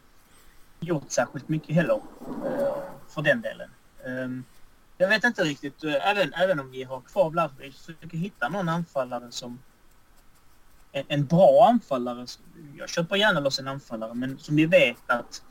[0.80, 2.00] gjort särskilt mycket heller
[2.44, 2.74] eh,
[3.08, 3.70] för den delen.
[4.04, 4.44] Um,
[4.98, 8.68] jag vet inte riktigt, eh, även, även om vi har kvar Vlahovic, försöker hitta någon
[8.68, 9.58] anfallare som
[10.92, 12.26] en, en bra anfallare.
[12.76, 15.42] Jag köper gärna loss en anfallare, men som vi vet att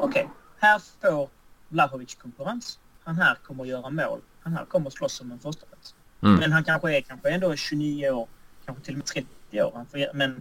[0.00, 0.26] okej, okay,
[0.58, 1.28] här får
[1.68, 2.78] Vlahovic konkurrens.
[3.04, 4.20] Han här kommer att göra mål.
[4.46, 5.94] Han här kommer slåss om en första plats.
[6.22, 6.40] Mm.
[6.40, 8.28] Men han kanske är kanske ändå 29 år,
[8.64, 9.72] kanske till och med 30 år.
[9.74, 10.40] Han får, men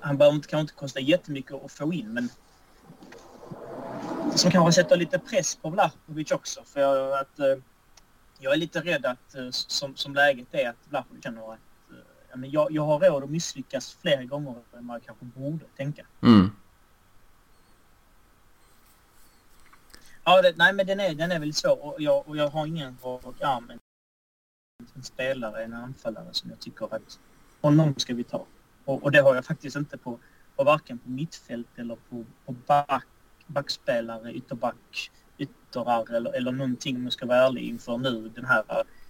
[0.00, 2.28] han behöver inte, kanske inte kosta jättemycket att få in, men
[4.34, 6.62] som kanske sätter lite press på Vlahovic också.
[6.64, 7.56] För jag, att, eh,
[8.38, 11.58] jag är lite rädd att, eh, som, som läget är, att Vlahovic känner att
[12.34, 16.06] eh, jag, jag har råd att misslyckas flera gånger än man kanske borde tänka.
[16.22, 16.50] Mm.
[20.28, 22.66] Ja, det, nej men den är, den är väldigt svår och jag, och jag har
[22.66, 23.70] ingen rak arm.
[24.94, 27.18] En spelare, en anfallare som jag tycker att
[27.60, 28.46] honom ska vi ta.
[28.84, 30.18] Och, och det har jag faktiskt inte på,
[30.56, 33.06] på varken på mittfält eller på, på back,
[33.46, 38.64] backspelare, ytterback, yttrar eller, eller någonting om jag ska vara ärlig inför nu den här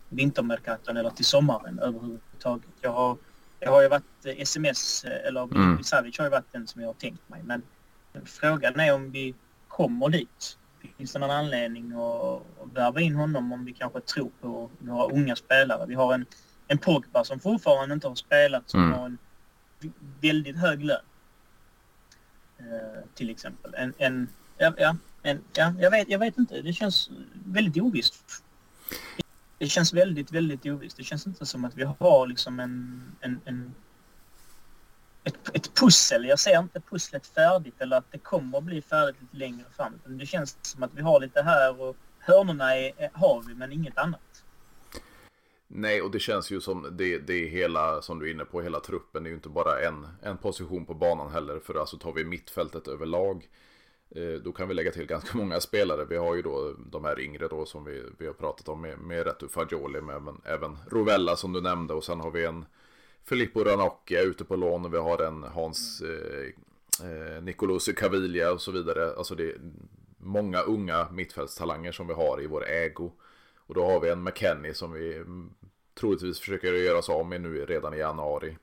[0.08, 2.70] vintermerkaton eller till sommaren överhuvudtaget.
[2.80, 3.16] Jag har,
[3.60, 5.82] jag har ju varit sms eller mm.
[5.82, 7.62] Savic har ju varit den som jag har tänkt mig men
[8.24, 9.34] frågan är om vi
[9.68, 10.58] kommer dit.
[10.96, 12.42] Finns det någon anledning att,
[12.74, 15.86] värva in honom om vi kanske tror på några unga spelare?
[15.86, 16.26] Vi har en,
[16.68, 18.98] en Pogba som fortfarande inte har spelat som mm.
[18.98, 19.18] har en
[20.20, 21.00] väldigt hög lön.
[22.60, 23.74] Uh, till exempel.
[23.74, 24.28] En, en,
[24.58, 26.62] ja, ja, en, ja, jag, vet, jag vet inte.
[26.62, 27.10] Det känns
[27.44, 28.42] väldigt ovisst.
[29.58, 30.96] Det känns väldigt, väldigt ovisst.
[30.96, 33.74] Det känns inte som att vi har liksom en, en, en
[35.26, 36.24] ett, ett pussel.
[36.24, 39.92] Jag ser inte pusslet färdigt eller att det kommer att bli färdigt lite längre fram.
[40.06, 43.98] Det känns som att vi har lite här och hörnorna är, har vi men inget
[43.98, 44.20] annat.
[45.68, 48.62] Nej, och det känns ju som det, det är hela, som du är inne på,
[48.62, 49.22] hela truppen.
[49.22, 51.58] Det är ju inte bara en, en position på banan heller.
[51.58, 53.48] För alltså tar vi mittfältet överlag,
[54.10, 56.04] eh, då kan vi lägga till ganska många spelare.
[56.04, 58.98] Vi har ju då de här yngre då som vi, vi har pratat om med,
[58.98, 61.94] med Retu Fagioli, men även, även Rovella som du nämnde.
[61.94, 62.64] Och sen har vi en
[63.28, 66.46] Filippo Ranocchia ute på lån och vi har en Hans eh,
[67.10, 69.14] eh, Nicolosi Caviglia och så vidare.
[69.16, 69.56] Alltså det är
[70.18, 73.12] många unga mittfältstalanger som vi har i vår ägo.
[73.56, 75.24] Och då har vi en McKennie som vi
[75.94, 78.56] troligtvis försöker göra oss av med nu redan i januari.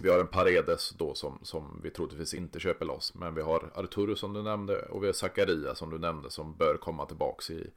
[0.00, 3.14] Vi har en Paredes då som, som vi troligtvis inte köper loss.
[3.14, 6.56] Men vi har Arturo som du nämnde och vi har Zakaria som du nämnde som
[6.56, 7.70] bör komma tillbaks i,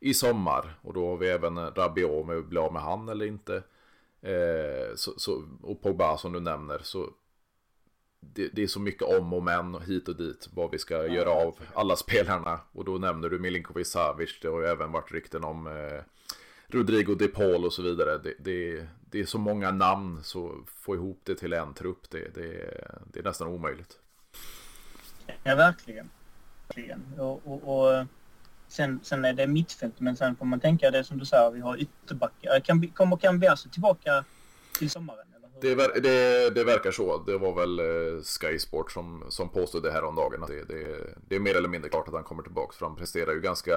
[0.00, 0.78] i sommar.
[0.82, 3.62] Och då har vi även Rabiot om vi blir av med han eller inte.
[4.22, 6.78] Eh, så, så, och Pogba som du nämner.
[6.82, 7.10] Så
[8.20, 11.06] det, det, är så mycket om och men hit och dit vad vi ska ja,
[11.06, 12.60] göra av alla spelarna.
[12.72, 14.38] Och då nämner du Milinkovic Savic.
[14.42, 16.02] Det har ju även varit rykten om eh,
[16.66, 18.18] Rodrigo De Paul och så vidare.
[18.18, 22.34] Det, det, det, är så många namn så få ihop det till en trupp det,
[22.34, 22.80] det,
[23.12, 23.98] det är nästan omöjligt.
[25.42, 26.10] Ja, verkligen.
[26.68, 27.02] verkligen.
[27.18, 28.06] Och, och, och,
[28.68, 31.60] sen, sen är det mittfält men sen får man tänka det som du säger, vi
[31.60, 32.60] har ytterbackar.
[32.60, 34.24] Kan, kommer Cambiaso tillbaka
[34.78, 35.26] till sommaren?
[35.60, 37.18] Det, ver det, det, verkar så.
[37.18, 40.44] Det var väl eh, Sky Sport som, som påstod det här om dagen.
[40.48, 42.74] Det, det, det är mer eller mindre klart att han kommer tillbaka.
[42.78, 43.72] För han presterar ju ganska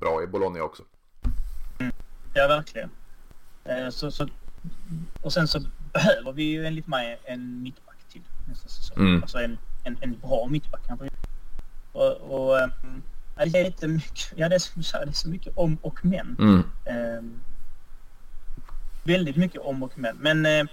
[0.00, 0.82] bra i Bologna också.
[1.78, 1.92] Mm.
[2.34, 2.90] Ja, verkligen.
[3.64, 4.28] Eh, så, så,
[5.22, 5.60] och sen så
[5.92, 8.98] behöver vi ju enligt mig en mittback till nästa säsong.
[8.98, 9.22] Mm.
[9.22, 10.82] Alltså en, en, en bra mittback.
[11.92, 13.02] Och, och um,
[13.36, 16.36] det är lite mycket, ja det är, så, det är så mycket om och men.
[16.38, 17.18] Mm.
[17.18, 17.40] Um,
[19.04, 20.16] väldigt mycket om och men.
[20.16, 20.70] Men uh,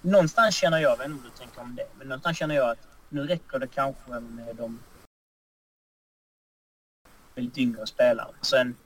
[0.00, 2.70] någonstans känner jag, jag vet inte vad du tänker om det, men någonstans känner jag
[2.70, 2.78] att
[3.08, 4.78] nu räcker det kanske med de
[7.34, 8.34] väldigt yngre spelare.
[8.42, 8.76] Sen,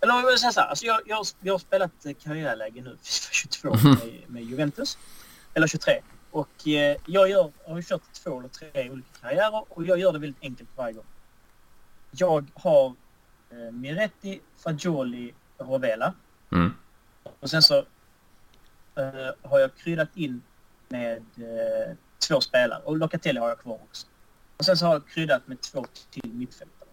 [0.00, 3.34] eller jag vill säga så här, alltså jag, jag, jag har spelat karriärläge nu för
[3.34, 4.98] 22 med, med Juventus.
[5.54, 6.02] Eller 23.
[6.30, 10.18] Och eh, jag gör, har kört två eller tre olika karriärer och jag gör det
[10.18, 11.04] väldigt enkelt varje gång.
[12.16, 12.86] Jag har
[13.50, 16.14] eh, Miretti, Fagioli, Rovella.
[16.52, 16.74] Mm.
[17.40, 17.78] Och sen så
[18.96, 20.42] eh, har jag kryddat in
[20.88, 21.96] med eh,
[22.28, 22.82] två spelare.
[22.84, 24.06] Och Locatelli har jag kvar också.
[24.56, 26.88] Och sen så har jag kryddat med två till mittfältare.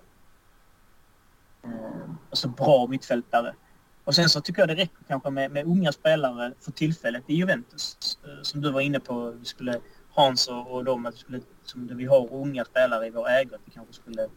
[1.64, 3.56] Eh, alltså bra mittfältare.
[4.04, 7.34] Och sen så tycker jag det räcker kanske med, med unga spelare för tillfället i
[7.34, 8.18] Juventus.
[8.24, 9.82] Eh, som du var inne på, vi skulle
[10.14, 13.56] Hans och, och dem, att vi, skulle, som vi har unga spelare i vår ägo,
[13.56, 14.30] att vi kanske skulle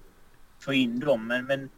[0.65, 1.27] få in dem.
[1.27, 1.71] Men, men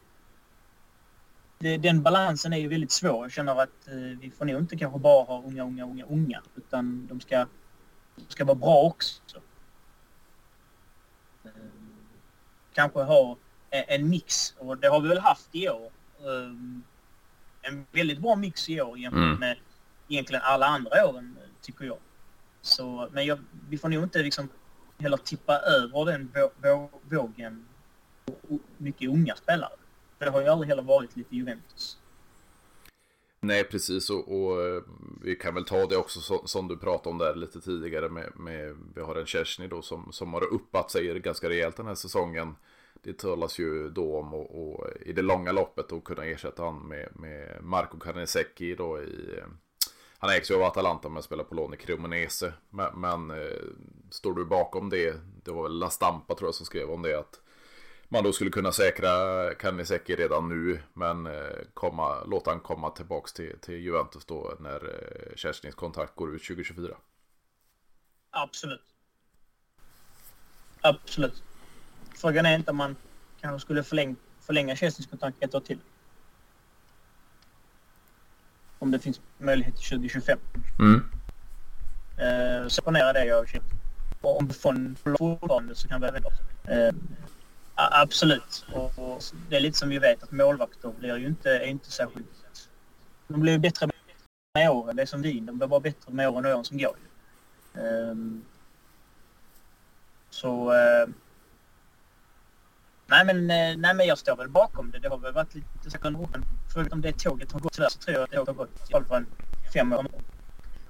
[1.59, 3.25] det, den balansen är ju väldigt svår.
[3.25, 6.43] Jag känner att eh, vi får nog inte kanske bara ha unga, unga, unga, unga.
[6.55, 7.47] Utan de ska,
[8.17, 9.41] de ska vara bra också.
[11.45, 11.51] Eh,
[12.73, 13.37] kanske ha
[13.71, 14.55] en, en mix.
[14.59, 15.91] Och det har vi väl haft i år.
[16.21, 16.53] Eh,
[17.63, 19.41] en väldigt bra mix i år jämfört mm.
[19.41, 19.57] med
[20.09, 21.99] egentligen alla andra åren, tycker jag.
[22.63, 24.49] Så, men jag, vi får nog inte liksom
[24.99, 26.33] heller tippa över den
[27.03, 27.67] vågen
[28.77, 29.73] mycket unga spelare.
[30.19, 31.99] Det har ju aldrig heller varit lite Juventus.
[33.41, 34.11] Nej, precis.
[34.11, 34.83] Och, och, eh,
[35.23, 38.33] vi kan väl ta det också som, som, du pratade om där lite tidigare med,
[38.37, 41.95] med vi har en Kersny då som, som har uppat sig ganska rejält den här
[41.95, 42.57] säsongen.
[43.03, 46.89] Det talas ju då om och, och i det långa loppet att kunna ersätta han
[46.89, 49.45] med, med Marco Carnesecchi då i eh,
[50.19, 52.53] han ägs ju av Atalanta men spelar på lån i Cremonese.
[52.71, 53.33] Men, men
[54.11, 57.19] står du bakom det, det var väl La Stampa tror jag som skrev om det
[57.19, 57.41] att
[58.09, 59.11] man då skulle kunna säkra
[59.55, 60.83] Kaniseki redan nu.
[60.93, 61.33] Men eh,
[61.75, 66.43] komma, låta han komma tillbaka till, till Juventus då när eh, Kerstins kontrakt går ut
[66.43, 66.97] 2024.
[68.31, 68.83] Absolut.
[70.81, 71.43] Absolut.
[72.15, 72.97] Frågan är inte om man
[73.41, 75.79] kanske skulle förläng, förlänga Kerstins kontrakt ett år till.
[78.79, 80.39] Om det finns möjlighet till 2025.
[80.79, 81.03] Mm.
[82.19, 83.61] Eh, så ponera det jag.
[84.21, 86.25] Och om fond fortfarande så kan vi även
[86.65, 86.95] eh,
[87.79, 88.67] Absolut.
[88.73, 92.27] Och, det är lite som vi vet att målvakter blir ju inte, är inte särskilt...
[93.29, 93.89] De blir ju bättre
[94.55, 94.97] med åren.
[94.97, 95.47] Det är som vin.
[95.47, 96.97] De blir bara bättre med åren och åren som går.
[97.75, 98.45] Um,
[100.31, 100.73] så...
[100.73, 101.09] Uh,
[103.07, 104.99] nej, men, eh, nej men jag står väl bakom det.
[104.99, 106.17] Det har väl varit lite second
[106.75, 109.05] Förutom det tåget har gått tyvärr så tror jag att det har gått i alla
[109.05, 109.25] fall
[109.73, 110.07] fem år.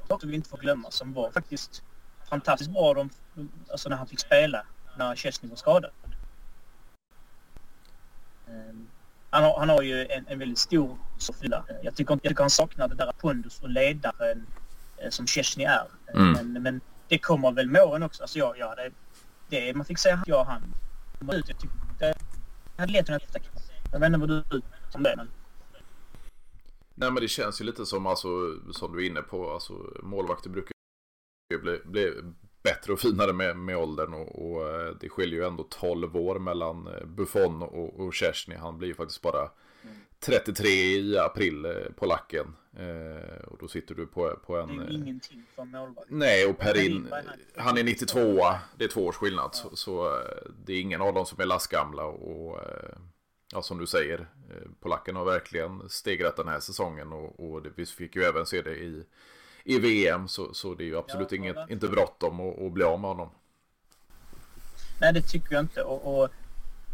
[0.09, 1.82] Det också vi inte får glömma som var faktiskt
[2.28, 3.11] fantastiskt bra de,
[3.70, 4.66] alltså när han fick spela
[4.99, 5.91] när Chesney var skadad.
[8.47, 8.86] Ehm,
[9.30, 11.64] han har, han har ju en, en väldigt stor sofila.
[11.82, 14.47] Jag tycker, jag tycker han saknar det där pondus och ledaren
[14.97, 15.86] eh, som Chesney är.
[16.14, 16.32] Mm.
[16.32, 18.22] Men, men, det kommer väl med åren också.
[18.22, 18.90] Alltså jag, jag hade,
[19.49, 20.62] det, man fick säga jag och han
[21.18, 21.51] var ute.
[21.51, 22.14] Jag tyckte det
[22.76, 23.18] hade lett till
[23.92, 25.28] Jag vet inte vad du som det men...
[26.94, 28.28] Nej men det känns ju lite som, alltså,
[28.72, 29.72] som du är inne på, alltså,
[30.03, 30.72] målvakter brukar
[31.62, 32.12] bli, bli
[32.66, 36.38] bättre och finare med, med åldern och, och eh, det skiljer ju ändå 12 år
[36.38, 38.58] mellan eh, Buffon och, och Chesney.
[38.58, 39.50] Han blir ju faktiskt bara
[40.20, 42.56] 33 i april, eh, polacken.
[42.78, 44.76] Eh, och då sitter du på, på en...
[44.76, 46.10] Det är ju ingenting för en målvakt.
[46.10, 47.12] Nej, och Perin,
[47.56, 47.78] han?
[47.78, 48.44] är 92,
[48.78, 49.54] det är två års skillnad.
[49.54, 52.60] Så, så eh, det är ingen av dem som är lastgamla och
[53.52, 54.28] ja, som du säger,
[54.80, 58.62] polacken har verkligen stegrat den här säsongen och, och det, vi fick ju även se
[58.62, 59.04] det i,
[59.66, 62.84] i VM så, så det är ju absolut Ja, inget, inte bråttom att, att bli
[62.84, 63.30] av med honom.
[65.00, 65.82] Nej, det tycker jag inte.
[65.82, 66.28] Och, och,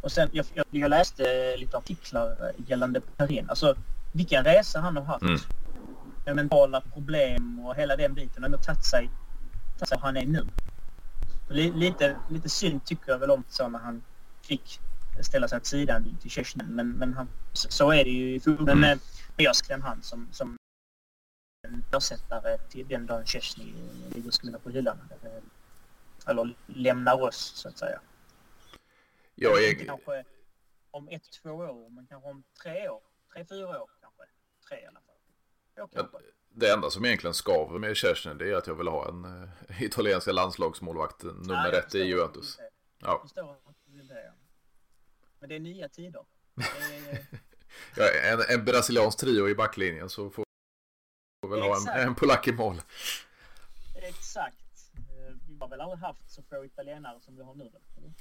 [0.00, 3.50] och sen, jag, jag, jag läste lite artiklar gällande Perin.
[3.50, 3.74] Alltså,
[4.12, 5.22] vilken resa han har haft.
[5.22, 5.38] Mm.
[6.24, 8.42] Med mentala problem och hela den biten.
[8.42, 9.10] Han har tagit sig,
[9.78, 10.46] tagit sig han är nu.
[11.48, 14.02] Li- Lite, lite synd tycker jag väl om så när han
[14.42, 14.80] fick
[15.20, 16.66] ställa sig åt sidan till Kerstin.
[16.68, 18.68] Men, men han, så, så är det ju i fotbollen.
[18.78, 18.80] Mm.
[18.80, 18.98] Men
[19.36, 20.56] men jag skrev han som, som
[21.72, 23.74] en ersättare till den dagen Kerstin
[24.14, 24.98] ligger skriver på hyllan.
[26.26, 28.00] Eller lämnar oss så att säga.
[29.34, 30.24] Jag är, Kanske
[30.90, 33.00] om ett, två år, men kanske om tre år.
[33.32, 34.22] Tre, fyra år kanske.
[34.68, 35.16] Tre i alla fall.
[35.74, 36.20] Ja,
[36.54, 39.24] det enda som egentligen skaver med Kerstin det är att jag vill ha en
[39.68, 42.56] eh, italienska landslagsmålvakt nummer Nej, ett i Juventus.
[42.56, 42.62] det.
[42.98, 44.24] Ja, Jag förstår att du vill det.
[44.24, 44.32] ja.
[45.38, 46.24] Men det är nya tider.
[46.54, 47.26] Det är,
[47.96, 50.44] Ja, en, en brasiliansk trio i backlinjen så får
[51.42, 51.98] får väl ha en, Exakt.
[51.98, 52.82] en polack i mål.
[53.94, 54.56] exakt.
[54.96, 57.64] Eh, Vi har väl aldrig haft så få italienare som vi har nu.
[57.64, 58.12] Eller?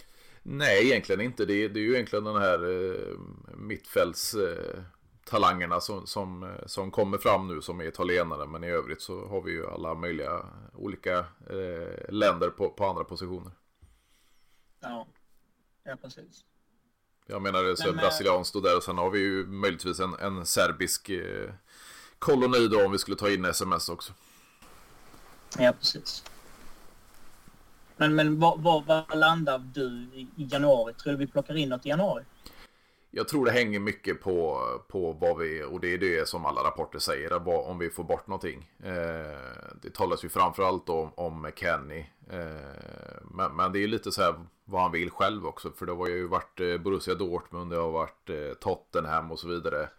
[0.43, 1.45] Nej, egentligen inte.
[1.45, 3.17] Det är, det är ju egentligen den här eh,
[3.55, 4.83] mittfälts eh,
[5.25, 8.47] talangerna som, som, eh, som kommer fram nu som är italienare.
[8.47, 11.17] Men i övrigt så har vi ju alla möjliga olika
[11.49, 13.51] eh, länder på, på andra positioner.
[14.79, 15.07] Ja.
[15.83, 16.45] ja, precis.
[17.27, 20.13] Jag menar så Men, eh, brasilianskt och där och sen har vi ju möjligtvis en,
[20.13, 21.53] en serbisk eh,
[22.21, 24.13] koloni då om vi skulle ta in sms också.
[25.57, 26.23] Ja, precis.
[27.97, 30.93] Men, men var, var, var landar du i, januari?
[30.93, 32.23] Tror du vi plockar in något i januari?
[33.11, 36.63] Jag tror det hänger mycket på, på vad vi, och det är det som alla
[36.63, 38.69] rapporter säger, vad, om vi får bort någonting.
[38.83, 38.91] Eh,
[39.81, 42.05] det talas ju framförallt om, om Kenny.
[42.29, 45.91] Eh, men, men det är lite så här vad han vill själv också, för det
[45.91, 49.89] har ju varit eh, Borussia Dortmund, det har varit eh, Tottenham och så vidare.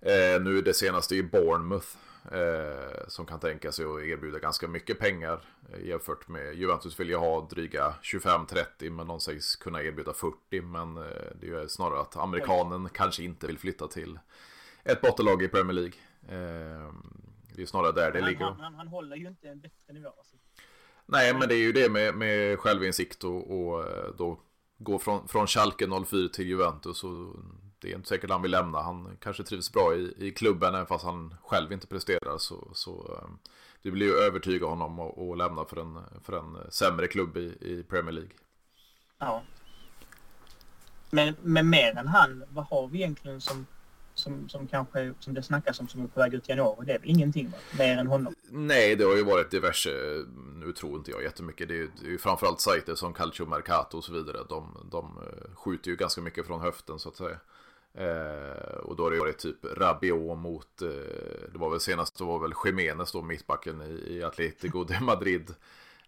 [0.00, 1.86] Eh, nu det senaste är ju Bournemouth.
[2.32, 7.08] Eh, som kan tänka sig att erbjuda ganska mycket pengar eh, jämfört med Juventus vill
[7.08, 11.02] ju ha dryga 25-30 men de sägs kunna erbjuda 40 men eh,
[11.40, 14.18] det är ju snarare att amerikanen kanske inte vill flytta till
[14.84, 15.92] ett bottenlag i Premier League.
[16.28, 16.92] Eh,
[17.54, 18.44] det är snarare där det han, ligger.
[18.44, 20.08] han, han, han håller ju inte en bättre nivå.
[20.18, 20.36] Alltså.
[21.06, 24.40] Nej men det är ju det med, med självinsikt och, och eh, då
[24.78, 27.36] gå från, från Schalke 04 till Juventus och
[27.80, 28.82] det är inte säkert han vill lämna.
[28.82, 32.38] Han kanske trivs bra i, i klubben även fast han själv inte presterar.
[32.38, 33.20] Så, så
[33.82, 37.56] det blir ju övertyga honom att, att lämna för en, för en sämre klubb i,
[37.60, 38.30] i Premier League.
[39.18, 39.42] Ja.
[41.10, 43.66] Men, men mer än han, vad har vi egentligen som,
[44.14, 46.86] som, som kanske, som det snackas om som är på väg ut i januari?
[46.86, 47.58] Det är väl ingenting va?
[47.78, 48.34] Mer än honom?
[48.50, 49.90] Nej, det har ju varit diverse,
[50.54, 53.46] nu tror inte jag jättemycket, det är ju, det är ju framförallt sajter som Calcio
[53.46, 54.38] Mercato och så vidare.
[54.48, 57.38] De, de eh, skjuter ju ganska mycket från höften så att säga.
[57.94, 60.88] Eh, och då har det varit typ Rabiot mot, eh,
[61.52, 65.54] det var väl senast, det var väl Jiménez då, mittbacken i, i Atletico de Madrid.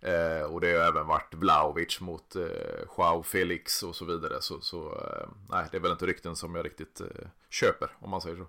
[0.00, 2.42] Eh, och det har även varit Vlahovic mot eh,
[2.98, 4.40] Joao Felix och så vidare.
[4.40, 7.06] Så, så eh, nej, det är väl inte rykten som jag riktigt eh,
[7.50, 8.46] köper om man säger så.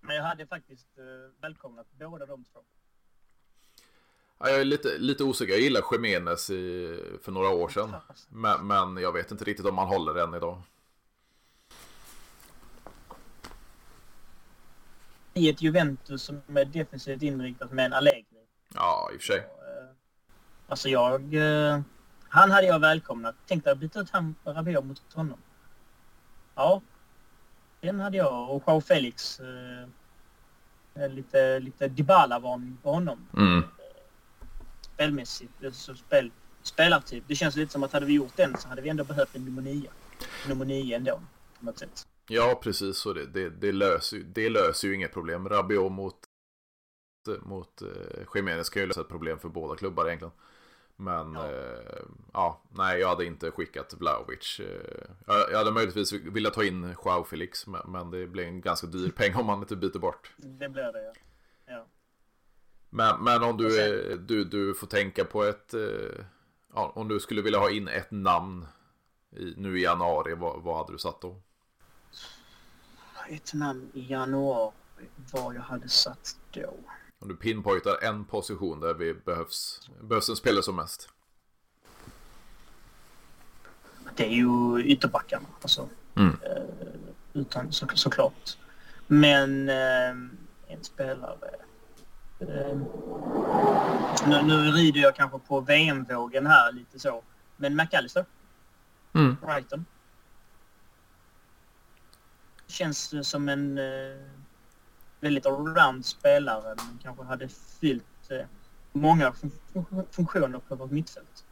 [0.00, 2.60] Men jag hade faktiskt eh, välkomnat båda de två.
[4.38, 5.52] Ja, jag är lite, lite osäker.
[5.52, 7.94] Jag gillar Jiménez i, för några år sedan.
[8.28, 10.62] Men, men jag vet inte riktigt om han håller än idag.
[15.38, 18.24] I ett Juventus som är defensivt inriktat med en Allegri.
[18.74, 19.38] Ja, i och för sig.
[19.38, 19.44] Eh,
[20.68, 21.34] Alltså jag...
[21.34, 21.80] eh,
[22.28, 23.34] Han hade jag välkomnat.
[23.46, 25.38] Tänkte jag byta ut han Rabiot mot honom.
[26.54, 26.82] Ja.
[27.80, 28.50] Den hade jag.
[28.50, 29.40] Och Joao Felix.
[29.40, 29.88] eh,
[31.10, 33.26] Lite, lite Dybala-varning på honom.
[33.36, 33.62] Mm.
[34.80, 35.52] Spelmässigt.
[35.72, 36.30] Så spel,
[36.62, 37.24] spelartyp.
[37.26, 39.44] Det känns lite som att hade vi gjort den så hade vi ändå behövt en
[39.44, 39.90] nummer nio.
[40.48, 41.20] Nummer nio ändå.
[41.58, 42.06] På något sätt.
[42.28, 42.96] Ja, precis.
[42.96, 45.48] Så det, det, det, löser, det löser ju inget problem.
[45.48, 46.14] Rabiot mot,
[47.40, 50.32] mot eh, Jiménez kan ju lösa ett problem för båda klubbar egentligen.
[50.96, 51.50] Men Ja.
[51.50, 52.02] eh,
[52.32, 54.60] ja nej, jag hade inte skickat Vlahovic.
[54.60, 58.60] Eh, jag, jag hade möjligtvis velat ta in Joao Felix, men, men det blir en
[58.60, 60.32] ganska dyr peng om man inte byter bort.
[60.36, 61.12] Det blir det ja.
[61.66, 61.86] ja.
[62.90, 65.74] Men, men om du, eh, du, du får tänka på ett...
[65.74, 66.24] eh,
[66.74, 68.66] Ja, om du skulle vilja ha in ett namn
[69.36, 71.42] i, nu i januari, vad, vad hade du satt då?
[73.28, 74.72] Ett namn i januari.
[75.32, 76.74] vad jag hade satt då.
[77.18, 81.08] Om du pinpointar en position där vi behövs, behövs en spelare som mest.
[84.16, 85.46] Det är ju ytterbackarna.
[85.62, 86.36] Alltså, Mm.
[86.42, 86.62] eh,
[87.32, 88.58] utan så, såklart.
[89.06, 90.10] Men eh,
[90.66, 91.50] en spelare...
[92.40, 92.76] Eh,
[94.26, 97.22] nu, nu rider jag kanske på VM-vågen här lite så.
[97.56, 98.24] Men McAllister,
[99.14, 99.36] Mm.
[99.46, 99.84] Brighton.
[102.68, 104.16] Känns som en eh,
[105.20, 108.46] väldigt allround spelare men kanske hade fyllt eh,
[108.92, 111.44] många fun- fun- funktioner på vårt mittfält.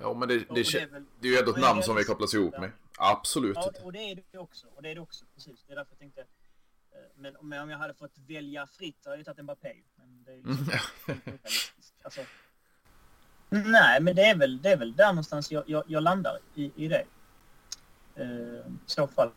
[0.00, 2.04] Ja, men det, det, det är väl- det är ju ändå ett namn som vi
[2.04, 2.70] kopplas ihop med.
[2.98, 3.56] Absolut.
[3.56, 4.66] Ja, och det är det också.
[4.74, 5.64] Och det är det också, precis.
[5.66, 6.20] Det är därför jag tänkte...
[6.20, 6.26] eh,
[7.16, 9.74] Men om jag, om jag hade fått välja fritt hade jag tagit Mbappé.
[9.96, 10.66] Men det är liksom
[11.06, 11.38] Mm.
[12.02, 12.20] Alltså,
[13.50, 16.72] nej, men det är väl, det är väl där någonstans jag, jag, jag landar i,
[16.76, 17.04] i det.
[18.18, 19.30] Eh, I så fall.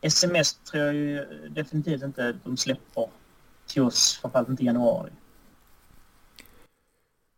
[0.00, 3.08] Sms tror jag ju definitivt inte de släpper
[3.66, 5.10] till oss, framförallt inte i januari.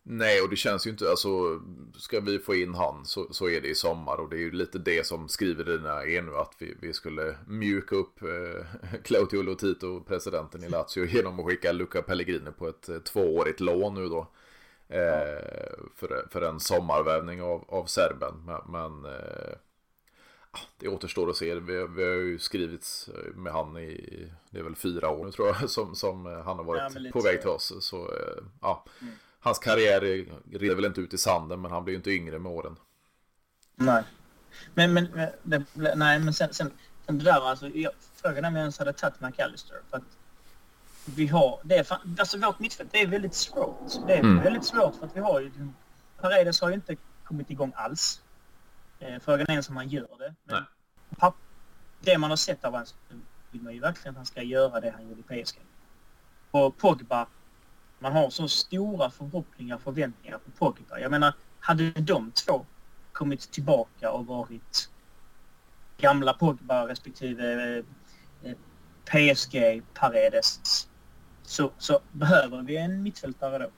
[0.08, 1.28] Nej, och det känns ju inte, alltså,
[1.96, 4.50] ska vi få in han så, så är det i sommar och det är ju
[4.52, 8.66] lite det som skriver dina er nu att vi, vi skulle mjuka upp eh,
[9.04, 13.94] Claudio Lotito, presidenten i Lazio, genom att skicka Luca Pellegrini på ett eh, tvåårigt lån
[13.94, 14.28] nu då.
[14.88, 18.34] Eh, för, för en sommarvärvning av, av serben.
[18.46, 19.54] Men, men eh,
[20.78, 21.54] det återstår att se.
[21.54, 25.48] Vi, vi har ju skrivit med han i, det är väl fyra år nu tror
[25.48, 27.72] jag, som, som han har varit Ja, på väg till oss.
[27.80, 29.14] Så eh, ja, Mm.
[29.40, 30.00] hans karriär
[30.58, 32.76] rider väl inte ut i sanden, men han blir ju inte yngre med åren.
[33.74, 34.02] Nej.
[34.74, 36.70] Men, men, men, det, nej, men sen, sen,
[37.06, 37.92] sen det där alltså, jag,
[38.22, 39.76] frågan är om jag ens hade tagit McAllister.
[39.90, 40.02] För att
[41.04, 44.06] vi har, det är fan, alltså vårt mittfält det är väldigt svårt.
[44.06, 44.42] Det är Mm.
[44.42, 45.50] väldigt svårt för att vi har ju,
[46.20, 48.20] Paredes har ju inte kommit igång alls.
[48.98, 50.34] Eh, frågan är ens om han gör det.
[50.44, 50.64] Men Nej.
[51.18, 51.34] papp,
[52.00, 52.94] det man har sett av honom så
[53.50, 55.58] vill man ju verkligen att han ska göra det han gjorde i PSG.
[56.50, 57.26] Och Pogba,
[57.98, 60.98] man har så stora förhoppningar och förväntningar på Pogba.
[60.98, 62.66] Jag menar, hade de två
[63.12, 64.90] kommit tillbaka och varit
[65.98, 67.76] gamla Pogba respektive
[68.42, 68.54] eh,
[69.04, 70.88] PSG Paredes
[71.42, 73.70] så, så behöver vi en mittfältare då.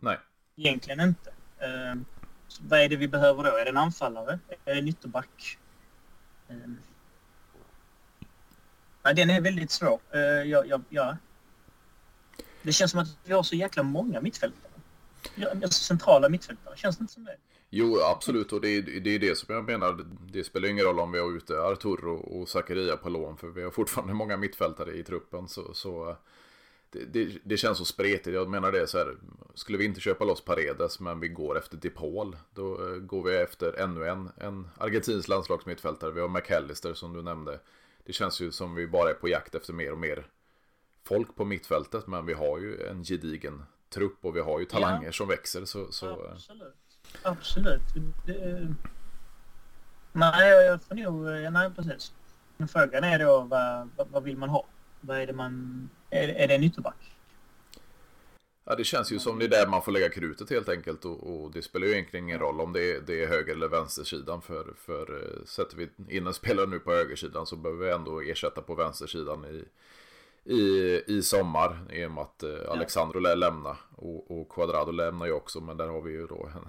[0.00, 0.18] Nej.
[0.56, 1.30] Egentligen inte.
[1.58, 2.13] Eh, så
[2.60, 3.56] vad är det vi behöver då?
[3.56, 4.38] Är det en anfallare?
[4.64, 5.58] Är det en ytterback?
[6.48, 6.78] Ehm.
[9.02, 10.00] Ja, den är väldigt svår.
[10.10, 11.16] Eh, ja, ja, ja.
[12.62, 14.72] Det känns som att vi har så jäkla många mittfältare.
[15.34, 16.76] Ja, alltså centrala mittfältare.
[16.76, 17.36] Känns det inte som det?
[17.70, 18.52] Jo, absolut.
[18.52, 20.06] Och det är, det är det som jag menar.
[20.32, 23.36] Det spelar ingen roll om vi har ute Arturo och Zakaria på lån.
[23.36, 25.48] För vi har fortfarande många mittfältare i truppen.
[25.48, 26.16] Så, så
[26.94, 28.34] det, det, det känns så spretigt.
[28.34, 29.16] Jag menar det så här.
[29.54, 32.36] Skulle vi inte köpa loss Paredes men vi går efter DePaul.
[32.54, 36.10] Då eh, går vi efter ännu en, en argentinsk landslagsmittfältare.
[36.10, 37.60] Vi har McAllister som du nämnde.
[38.04, 40.26] Det känns ju som vi bara är på jakt efter mer och mer
[41.04, 42.06] folk på mittfältet.
[42.06, 45.64] Men vi har ju en gedigen trupp och vi har ju talanger som växer.
[45.64, 46.74] Så, så eh, Absolut.
[47.22, 47.82] Absolut.
[48.26, 48.74] Det...
[50.12, 51.30] Nej, jag får nog...
[51.30, 52.12] ja, Nej, precis.
[52.56, 54.66] Men frågan är då vad, vad, vad vill man ha?
[55.00, 55.88] Vad är det man...
[56.14, 57.14] Är, är det en ytterback?
[58.64, 61.04] Ja, det känns ju som det är där man får lägga krutet helt enkelt.
[61.04, 63.68] Och, och det spelar ju egentligen ingen roll om det är, det är höger eller
[63.68, 64.42] vänstersidan.
[64.42, 68.20] För, för eh, sätter vi in en spelare nu på högersidan så behöver vi ändå
[68.20, 69.64] ersätta på vänstersidan i,
[70.54, 71.78] i, i sommar.
[71.92, 73.76] I och med att eh, Alexandro lär lämna.
[73.96, 75.60] Och, och Quadrado lämnar ju också.
[75.60, 76.68] Men där har vi ju då en,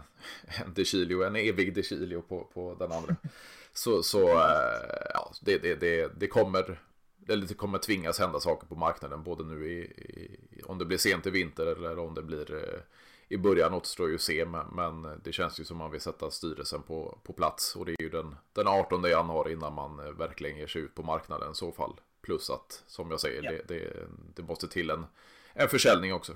[0.65, 3.15] en Decilio, en evig Decilio på, på den andra.
[3.73, 6.79] Så, så eh, ja, det, det, det, det kommer
[7.27, 10.97] eller det kommer tvingas hända saker på marknaden både nu i, i om det blir
[10.97, 12.79] sent i vinter eller om det blir eh,
[13.27, 16.31] i början återstår ju att se men, men det känns ju som man vill sätta
[16.31, 20.11] styrelsen på, på plats och det är ju den, den 18 januari innan man eh,
[20.11, 23.51] verkligen ger sig ut på marknaden i så fall plus att som jag säger Ja.
[23.51, 25.05] det, det, det måste till en,
[25.53, 26.33] en försäljning också.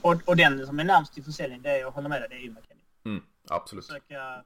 [0.00, 2.36] Och, och den som är närmast till försäljning, det är, jag håller med dig, det
[2.36, 2.84] är ju McKennie.
[3.04, 3.86] Mm, absolut.
[3.86, 4.44] Försöka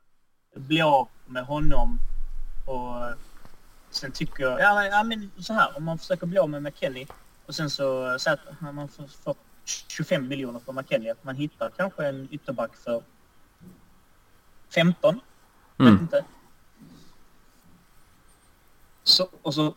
[0.54, 1.98] bli av med honom
[2.66, 3.16] och
[3.94, 4.60] sen tycker jag...
[4.60, 7.06] Ja, men- ja men så här, om man försöker bli av med McKennie
[7.46, 9.34] och sen så säger att man får, får
[9.64, 13.02] 25 miljoner på McKennie, att man hittar kanske en ytterback för
[14.74, 15.20] 15
[15.78, 15.92] Mm.
[15.92, 16.24] vet inte.
[19.04, 19.74] Så, och så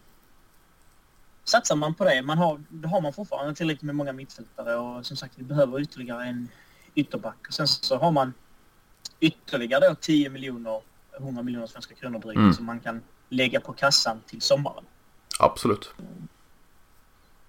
[1.43, 2.21] satsar man på det.
[2.21, 5.79] Man har, då har man fortfarande tillräckligt med många mittfältare och som sagt vi behöver
[5.81, 6.49] ytterligare en
[6.95, 7.47] ytterback.
[7.47, 8.33] Och sen så har man
[9.19, 10.81] ytterligare då 10 miljoner,
[11.19, 12.53] 100 miljoner svenska kronor drygt Mm.
[12.53, 14.85] som man kan lägga på kassan till sommaren.
[15.39, 15.93] Absolut.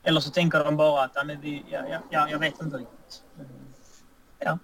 [0.02, 2.76] Eller så tänker de bara att ja, men vi, ja, ja, ja, jag vet inte
[2.76, 3.22] riktigt.
[4.38, 4.58] Ja.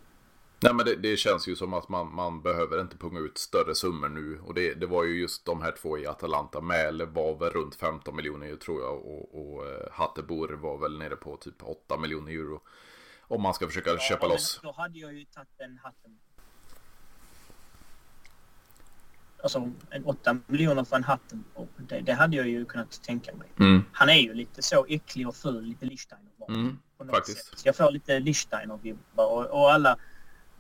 [0.63, 3.75] Nej men det, det, känns ju som att man, man behöver inte punga ut större
[3.75, 4.41] summor nu.
[4.47, 6.61] Och det, det var ju just de här två i Atalanta.
[6.61, 8.95] Mäle var väl runt 15 miljoner tror jag.
[8.95, 12.61] Och, och uh, Hattebor var väl nere på typ 8 miljoner euro.
[13.21, 14.61] Om man ska försöka ja, köpa loss.
[14.63, 16.19] Då hade jag ju tagit en Hatten.
[19.43, 21.45] Alltså en 8 miljoner för en Hatten.
[21.77, 23.49] Det, det, hade jag ju kunnat tänka mig.
[23.59, 23.85] Mm.
[23.93, 26.31] Han är ju lite så äcklig och ful, lite Lichsteiner.
[26.49, 26.79] Mm,
[27.11, 27.47] faktiskt.
[27.47, 27.67] Sätt.
[27.67, 29.97] Jag får lite Lichsteiner-vibbar och, och alla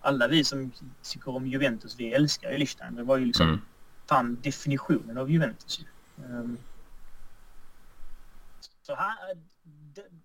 [0.02, 0.72] alla vi som
[1.02, 2.96] tycker om Juventus, vi älskar ju Lichtenstein.
[2.96, 3.60] Det var ju liksom mm.
[4.08, 5.84] fan definitionen av Juventus.
[6.16, 6.58] Um,
[8.82, 9.16] så här,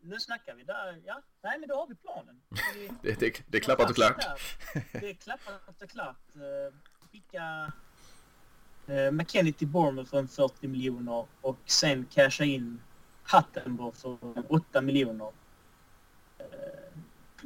[0.02, 1.02] nu snackar vi där.
[1.06, 2.42] Ja, nej men då har vi planen.
[2.76, 4.26] Vi, det, det, det är klappat och klart.
[4.92, 6.18] Det är klappat och klart.
[7.12, 7.74] Skicka
[8.90, 12.82] uh, McKennie till Bournemouth för en 40 miljoner och sen casha in
[13.24, 14.18] Hattenborg för
[14.48, 15.26] 8 miljoner.
[15.26, 17.02] Uh,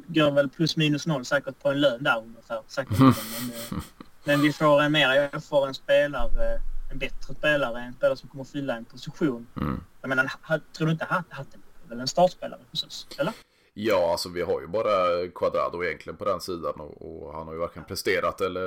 [0.07, 2.61] går väl plus minus noll säkert på en lön där ungefär.
[2.67, 2.99] Säkert.
[2.99, 3.83] Men, eh,
[4.23, 6.61] men vi får en mer, får en spelare,
[6.91, 9.47] en bättre spelare, en spelare som kommer fylla en position.
[9.55, 9.83] Mm.
[10.01, 10.31] Jag menar,
[10.73, 13.07] tror du inte Hatten är väl en startspelare hos oss?
[13.17, 13.33] Eller?
[13.73, 17.53] Ja, alltså vi har ju bara Quadrado egentligen på den sidan och, och han har
[17.53, 18.65] ju varken presterat eller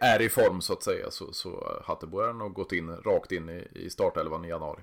[0.00, 1.10] är i form så att säga.
[1.10, 4.82] Så, så Hattebo har nog gått in rakt in i, i startelvan i januari.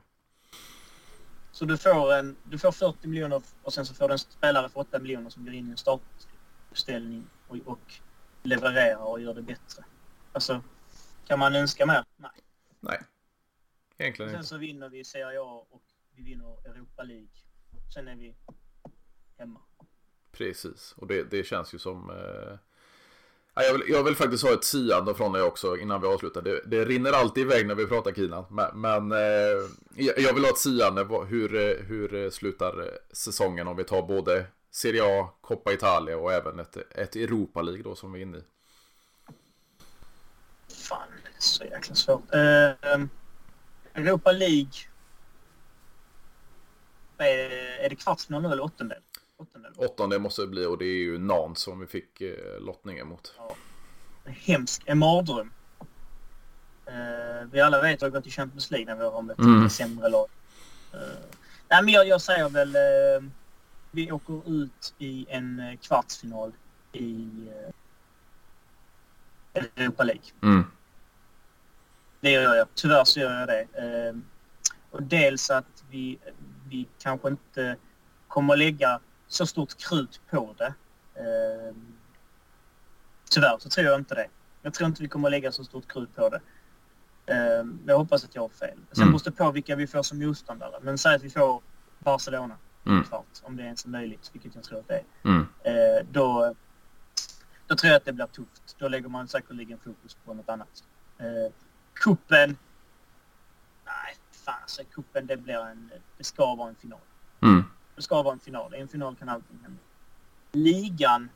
[1.51, 4.69] Så du får, en, du får 40 miljoner och sen så får du en spelare
[4.69, 7.93] för 8 miljoner som går in i en startuppställning och, och
[8.43, 9.83] levererar och gör det bättre.
[10.31, 10.61] Alltså,
[11.27, 12.05] kan man önska mer?
[12.17, 12.31] Nej.
[12.79, 12.99] Nej,
[13.97, 15.81] egentligen Sen så vinner vi Serie A och
[16.15, 17.27] vi vinner Europa League.
[17.93, 18.35] Sen är vi
[19.39, 19.59] hemma.
[20.31, 22.57] Precis, och det, det känns ju som eh,
[23.53, 26.41] jag vill, jag vill faktiskt ha ett siande från dig också innan vi avslutar.
[26.41, 28.45] Det, det rinner alltid iväg när vi pratar Kina.
[28.49, 31.25] Men, men eh, jag vill ha ett siande.
[31.27, 36.77] Hur, hur slutar säsongen om vi tar både Serie A, Coppa Italia och även ett,
[36.77, 38.43] ett Europa League då som vi är inne i?
[40.73, 42.35] Fan, det är så jäkla svårt.
[42.35, 43.05] Uh,
[43.93, 44.71] Europa League.
[47.17, 49.01] Är, är det kvartsfinal nu eller åttondel?
[49.39, 49.71] Åttondel.
[49.77, 53.33] Åttondel måste det bli och det är ju Nantes som vi fick eh, lottningen mot.
[53.37, 53.55] Ja.
[54.23, 55.51] En hemsk, en mardröm.
[56.85, 59.39] Eh, vi alla vet att vi har gått i Champions League när vi har mött
[59.39, 59.69] mm.
[59.69, 60.27] sämre lag.
[60.93, 60.99] Eh,
[61.67, 63.29] nej men jag, jag säger väl eh,
[63.91, 66.51] vi åker ut i en kvartsfinal
[66.91, 67.29] i
[69.53, 70.25] eh, Europa League.
[70.41, 70.65] Mm.
[72.19, 72.67] Det gör jag.
[72.73, 74.21] Tyvärr så gör jag det.
[74.91, 76.19] Och dels att vi,
[76.69, 77.75] vi kanske inte
[78.27, 78.99] kommer att lägga
[79.29, 80.73] så stort krut på det.
[81.15, 81.75] Eh,
[83.29, 84.27] tyvärr så tror jag inte det.
[84.61, 86.41] Jag tror inte vi kommer att lägga så stort krut på det.
[87.25, 88.77] Eh, jag hoppas att jag har fel.
[88.91, 89.11] Sen mm.
[89.11, 90.79] beror det på vilka vi får som motståndare.
[90.81, 91.61] Men säg att vi får
[91.99, 93.03] Barcelona mm.
[93.03, 95.03] klart, om det är ens är möjligt, vilket jag tror att det är.
[95.23, 95.47] Mm.
[95.63, 96.55] Eh, då,
[97.67, 98.75] då tror jag att det blir tufft.
[98.77, 100.83] Då lägger man säkerligen fokus på något annat.
[101.17, 101.53] Eh,
[101.93, 102.57] kuppen.
[103.85, 106.99] Nej, fan alltså kuppen det blir en, det ska vara en final.
[107.41, 107.63] Mm.
[107.99, 108.75] Det ska vara en final.
[108.75, 109.79] I en final kan allting hända.
[110.51, 111.29] Ligan.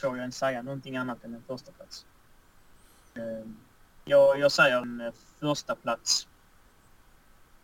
[0.00, 2.06] Får jag ens säga någonting annat än en första plats.
[3.14, 3.56] Ehm,
[4.04, 6.28] jag, jag säger en eh, första plats.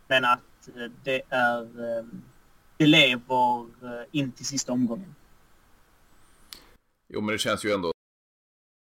[0.09, 1.99] Men att eh, det är...
[1.99, 2.23] Ehm,
[2.77, 5.15] det lever eh, in till sista omgången.
[7.09, 7.93] Jo, men det känns ju ändå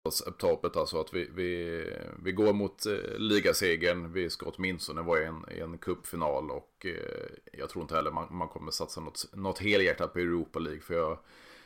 [0.09, 1.85] acceptabelt alltså att vi, vi,
[2.23, 4.13] vi går mot eh, ligasegern.
[4.13, 8.11] Vi ska åtminstone vara i en, i en cupfinal och eh, jag tror inte heller
[8.11, 10.81] man, man kommer satsa något, något helhjärtat på Europa League.
[10.81, 11.19] För jag,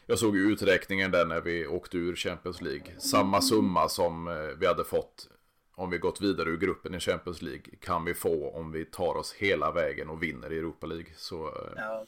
[0.06, 3.00] jag såg ju uträkningen där när vi åkte ur Champions League.
[3.00, 5.28] Samma summa som eh, vi hade fått
[5.74, 9.14] om vi gått vidare ur gruppen i Champions League kan vi få om vi tar
[9.14, 11.12] oss hela vägen och vinner i Europa League.
[11.16, 12.04] Så ja,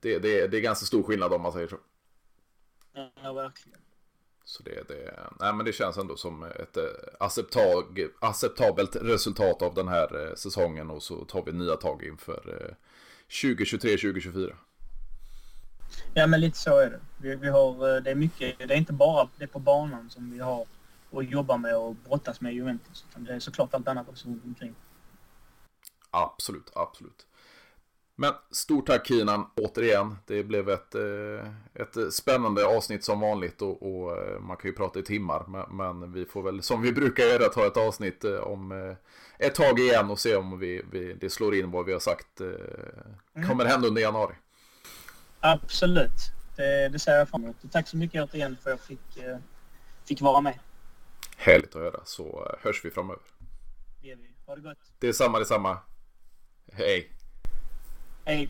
[0.00, 1.76] det, det, det är ganska stor skillnad om man säger så.
[3.22, 3.80] Ja, verkligen.
[4.48, 6.84] Så det, det, nej, men det känns ändå som ett eh,
[8.20, 12.76] acceptabelt resultat av den här eh, säsongen och så tar vi nya tag inför
[13.28, 14.48] 2023-2024.
[14.48, 14.56] Eh,
[16.14, 17.00] ja men lite så är det.
[17.18, 20.38] Vi, vi, har, det är mycket, det är inte bara det på banan som vi
[20.38, 20.66] har
[21.12, 23.04] att jobba med och brottas med Juventus.
[23.10, 24.74] Utan det är såklart allt annat också omkring.
[26.10, 27.26] Absolut, absolut.
[28.18, 30.16] Men stort tack Kinan återigen.
[30.26, 34.76] Det blev ett, eh, ett spännande avsnitt som vanligt och, och, eh, man kan ju
[34.76, 35.66] prata i timmar.
[35.70, 38.96] Men, vi får väl som vi brukar göra ta ett avsnitt eh, om
[39.38, 42.40] ett tag igen och se om vi, vi, det slår in vad vi har sagt
[42.40, 43.48] mm.
[43.48, 44.34] kommer hända under januari.
[45.40, 47.56] Absolut, det, det ser jag fram emot.
[47.72, 49.24] Tack så mycket återigen för att jag fick,
[50.04, 50.58] fick vara med.
[51.36, 53.22] Härligt att höra så hörs vi framöver.
[54.02, 54.30] Det gör vi.
[54.46, 54.78] Ha det gott.
[54.98, 55.78] Det är samma, det är samma.
[56.72, 57.15] Hej.
[58.26, 58.48] a